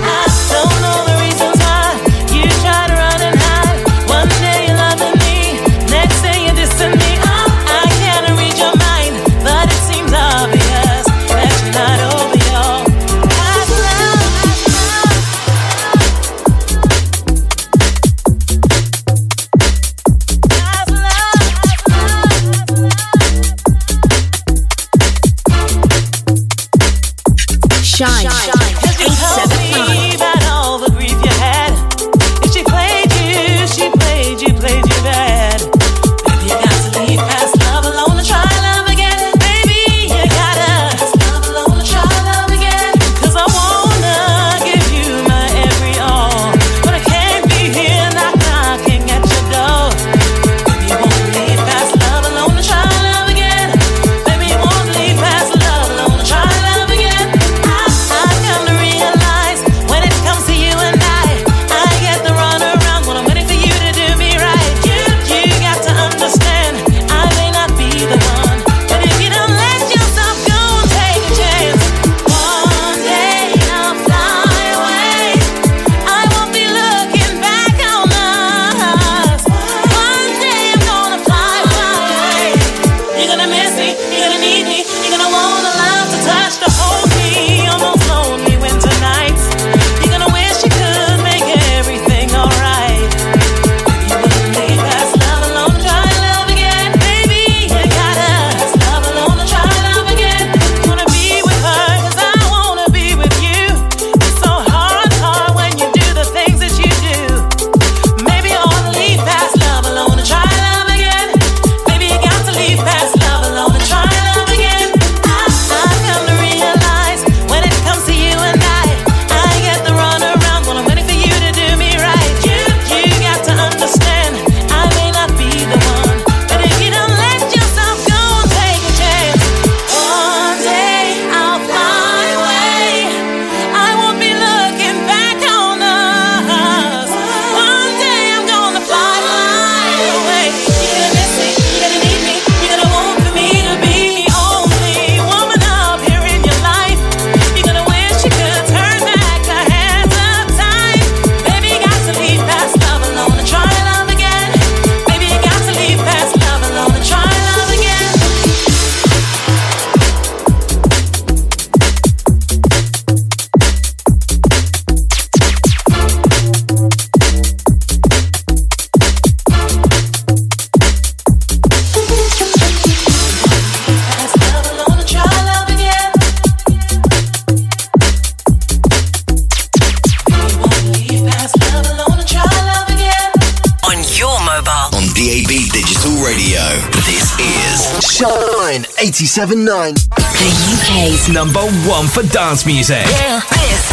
97.9. 189.15 189.95
The 190.17 190.51
UK's 190.75 191.29
number 191.29 191.61
one 191.89 192.05
for 192.05 192.21
dance 192.33 192.65
music. 192.65 192.97
Yeah. 193.11 193.39
This 193.49 193.89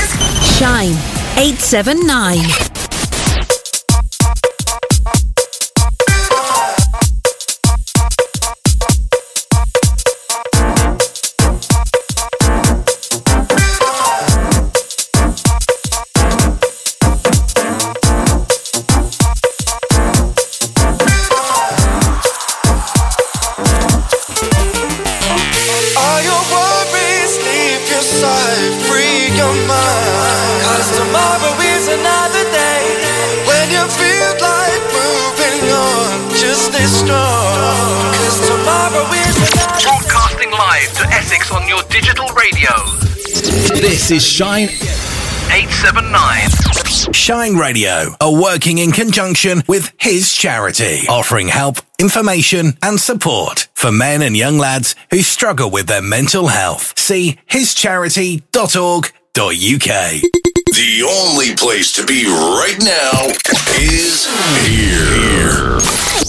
is 0.00 0.58
Shine 0.58 0.96
879. 1.36 2.71
live 40.82 40.92
to 40.94 41.04
Essex 41.14 41.50
on 41.52 41.68
your 41.68 41.82
digital 41.84 42.26
radio. 42.30 42.70
This 43.80 44.10
is 44.10 44.26
Shine 44.26 44.68
879. 44.68 47.12
Shine 47.12 47.54
Radio 47.56 48.16
are 48.20 48.32
working 48.32 48.78
in 48.78 48.90
conjunction 48.90 49.62
with 49.68 49.92
his 50.00 50.32
charity, 50.32 51.06
offering 51.08 51.46
help, 51.48 51.76
information, 52.00 52.76
and 52.82 52.98
support 52.98 53.68
for 53.74 53.92
men 53.92 54.22
and 54.22 54.36
young 54.36 54.58
lads 54.58 54.96
who 55.10 55.22
struggle 55.22 55.70
with 55.70 55.86
their 55.86 56.02
mental 56.02 56.48
health. 56.48 56.98
See 56.98 57.38
hischarity.org.uk. 57.48 59.12
The 60.74 61.02
only 61.08 61.54
place 61.54 61.92
to 61.92 62.04
be 62.04 62.26
right 62.26 62.78
now 62.80 63.28
is 63.78 64.26
here. 64.66 65.78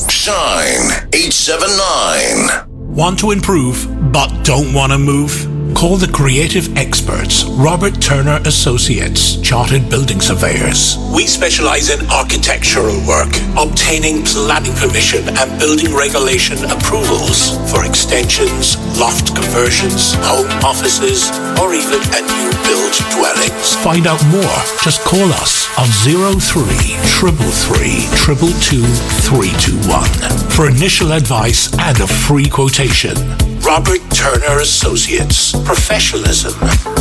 Shine 0.09 1.07
879 1.11 2.72
want 2.93 3.17
to 3.19 3.31
improve 3.31 3.87
but 4.11 4.29
don't 4.43 4.71
want 4.73 4.91
to 4.91 4.99
move? 4.99 5.52
Call 5.75 5.97
the 5.97 6.07
creative 6.07 6.75
experts, 6.77 7.43
Robert 7.45 7.99
Turner 8.01 8.39
Associates, 8.45 9.35
Chartered 9.41 9.89
Building 9.89 10.21
Surveyors. 10.21 10.97
We 11.13 11.27
specialize 11.27 11.89
in 11.89 12.09
architectural 12.09 12.95
work, 13.07 13.35
obtaining 13.57 14.23
planning 14.23 14.73
permission 14.75 15.27
and 15.37 15.59
building 15.59 15.93
regulation 15.93 16.63
approvals 16.69 17.57
for 17.71 17.83
extensions, 17.85 18.77
loft 18.97 19.35
conversions, 19.35 20.13
home 20.23 20.47
offices, 20.63 21.29
or 21.59 21.73
even 21.73 21.99
a 22.15 22.21
new 22.21 22.51
build 22.63 22.93
dwellings. 23.17 23.75
Find 23.83 24.07
out 24.07 24.23
more. 24.31 24.63
Just 24.83 25.03
call 25.03 25.27
us 25.41 25.67
on 25.77 25.87
03 26.05 26.63
321 27.03 30.03
for 30.51 30.69
initial 30.69 31.11
advice 31.11 31.69
and 31.79 31.99
a 31.99 32.07
free 32.07 32.47
quotation. 32.47 33.17
Robert 33.65 34.01
Turner 34.11 34.59
Associates. 34.59 35.53
Professionalism 35.63 36.53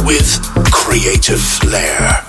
with 0.07 0.41
creative 0.71 1.41
flair. 1.41 2.25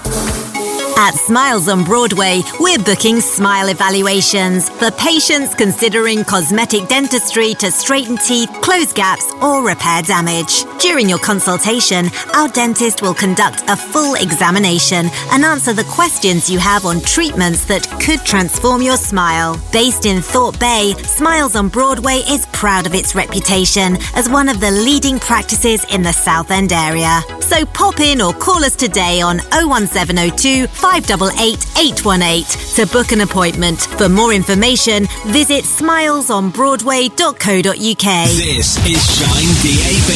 At 0.96 1.16
Smiles 1.16 1.70
on 1.70 1.84
Broadway, 1.84 2.44
we're 2.60 2.78
booking 2.78 3.20
smile 3.20 3.70
evaluations 3.70 4.70
for 4.70 4.92
patients 4.92 5.56
considering 5.56 6.24
cosmetic 6.24 6.88
dentistry 6.88 7.56
to 7.56 7.72
straighten 7.72 8.16
teeth, 8.18 8.50
close 8.62 8.94
gaps, 8.94 9.34
or 9.42 9.66
repair 9.66 10.04
damage. 10.04 10.66
During 10.80 11.10
your 11.10 11.18
consultation, 11.18 12.10
our 12.36 12.48
dentist 12.48 13.02
will 13.02 13.16
conduct 13.16 13.64
a 13.68 13.76
full 13.76 14.16
examination 14.16 15.08
and 15.32 15.44
answer 15.44 15.74
the 15.74 15.84
questions 15.86 16.50
you 16.50 16.60
have 16.60 16.86
on 16.86 17.02
treatments 17.02 17.66
that 17.66 17.88
could 18.00 18.24
transform 18.24 18.82
your 18.82 18.98
smile. 18.98 19.60
Based 19.72 20.06
in 20.06 20.22
Thorpe 20.22 20.60
Bay, 20.60 20.94
Smiles 21.04 21.56
on 21.56 21.70
Broadway 21.70 22.22
is 22.30 22.46
proud 22.54 22.86
of 22.86 22.94
its 22.94 23.16
reputation 23.16 23.98
as 24.14 24.30
one 24.30 24.48
of 24.48 24.60
the 24.60 24.72
leading 24.72 25.20
practices 25.20 25.86
in 25.92 26.04
the 26.04 26.14
Southend 26.14 26.72
area. 26.72 27.22
So 27.42 27.66
pop 27.66 28.00
in 28.00 28.22
or 28.22 28.34
call 28.34 28.64
us 28.64 28.76
today 28.76 29.22
on 29.22 29.40
01702 29.52 30.68
588 30.84 31.56
818 31.80 32.44
to 32.76 32.84
book 32.92 33.16
an 33.16 33.22
appointment. 33.24 33.80
For 33.96 34.10
more 34.10 34.34
information, 34.36 35.08
visit 35.32 35.64
smilesonbroadway.co.uk. 35.64 38.08
This 38.36 38.76
is 38.84 39.00
Shine 39.00 39.54
DAB. 39.64 40.12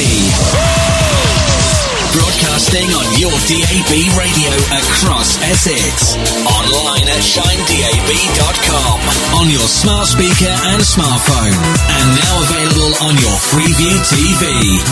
Broadcasting 2.11 2.83
on 2.99 3.07
your 3.15 3.31
DAB 3.47 3.91
radio 4.19 4.51
across 4.75 5.39
Essex. 5.47 6.19
Online 6.51 7.07
at 7.15 7.23
shinedab.com. 7.23 8.99
On 9.39 9.47
your 9.47 9.63
smart 9.71 10.11
speaker 10.11 10.51
and 10.51 10.83
smartphone. 10.83 11.55
And 11.95 12.07
now 12.19 12.43
available 12.43 12.91
on 13.07 13.15
your 13.23 13.39
Freeview 13.39 13.95
TV. 14.03 14.43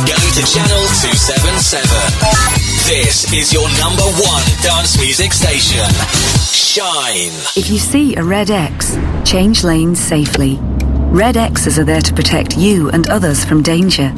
Go 0.08 0.16
to 0.16 0.42
channel 0.48 0.88
277. 1.04 2.75
This 2.86 3.34
is 3.34 3.52
your 3.52 3.68
number 3.80 4.04
one 4.04 4.44
dance 4.62 4.96
music 5.02 5.34
station. 5.34 5.90
Shine. 6.54 7.34
If 7.56 7.72
you 7.72 7.80
see 7.80 8.16
a 8.16 8.24
red 8.24 8.52
X, 8.52 8.96
change 9.24 9.64
lanes 9.64 10.00
safely. 10.00 10.60
Red 10.62 11.36
X's 11.36 11.80
are 11.80 11.84
there 11.84 12.02
to 12.02 12.14
protect 12.14 12.58
you 12.58 12.92
and 12.92 13.10
others 13.10 13.44
from 13.44 13.64
danger. 13.64 14.14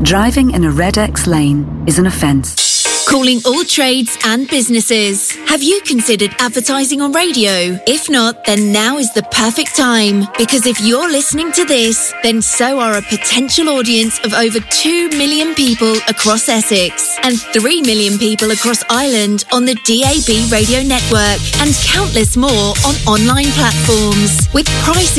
Driving 0.00 0.52
in 0.52 0.64
a 0.64 0.70
red 0.70 0.96
X 0.96 1.26
lane 1.26 1.84
is 1.86 1.98
an 1.98 2.06
offence. 2.06 2.75
Calling 3.06 3.40
all 3.46 3.64
trades 3.64 4.18
and 4.24 4.48
businesses. 4.48 5.32
Have 5.46 5.62
you 5.62 5.80
considered 5.82 6.34
advertising 6.40 7.00
on 7.00 7.12
radio? 7.12 7.78
If 7.86 8.10
not, 8.10 8.44
then 8.44 8.72
now 8.72 8.98
is 8.98 9.12
the 9.14 9.22
perfect 9.30 9.76
time. 9.76 10.26
Because 10.36 10.66
if 10.66 10.80
you're 10.80 11.08
listening 11.08 11.52
to 11.52 11.64
this, 11.64 12.12
then 12.24 12.42
so 12.42 12.80
are 12.80 12.98
a 12.98 13.02
potential 13.02 13.68
audience 13.68 14.18
of 14.24 14.34
over 14.34 14.58
2 14.58 15.10
million 15.10 15.54
people 15.54 15.94
across 16.08 16.48
Essex 16.48 17.16
and 17.22 17.40
3 17.40 17.82
million 17.82 18.18
people 18.18 18.50
across 18.50 18.82
Ireland 18.90 19.44
on 19.52 19.64
the 19.64 19.78
DAB 19.86 20.50
radio 20.50 20.82
network 20.82 21.38
and 21.62 21.70
countless 21.86 22.36
more 22.36 22.74
on 22.84 22.94
online 23.06 23.54
platforms. 23.54 24.48
With 24.52 24.66
prices 24.82 25.16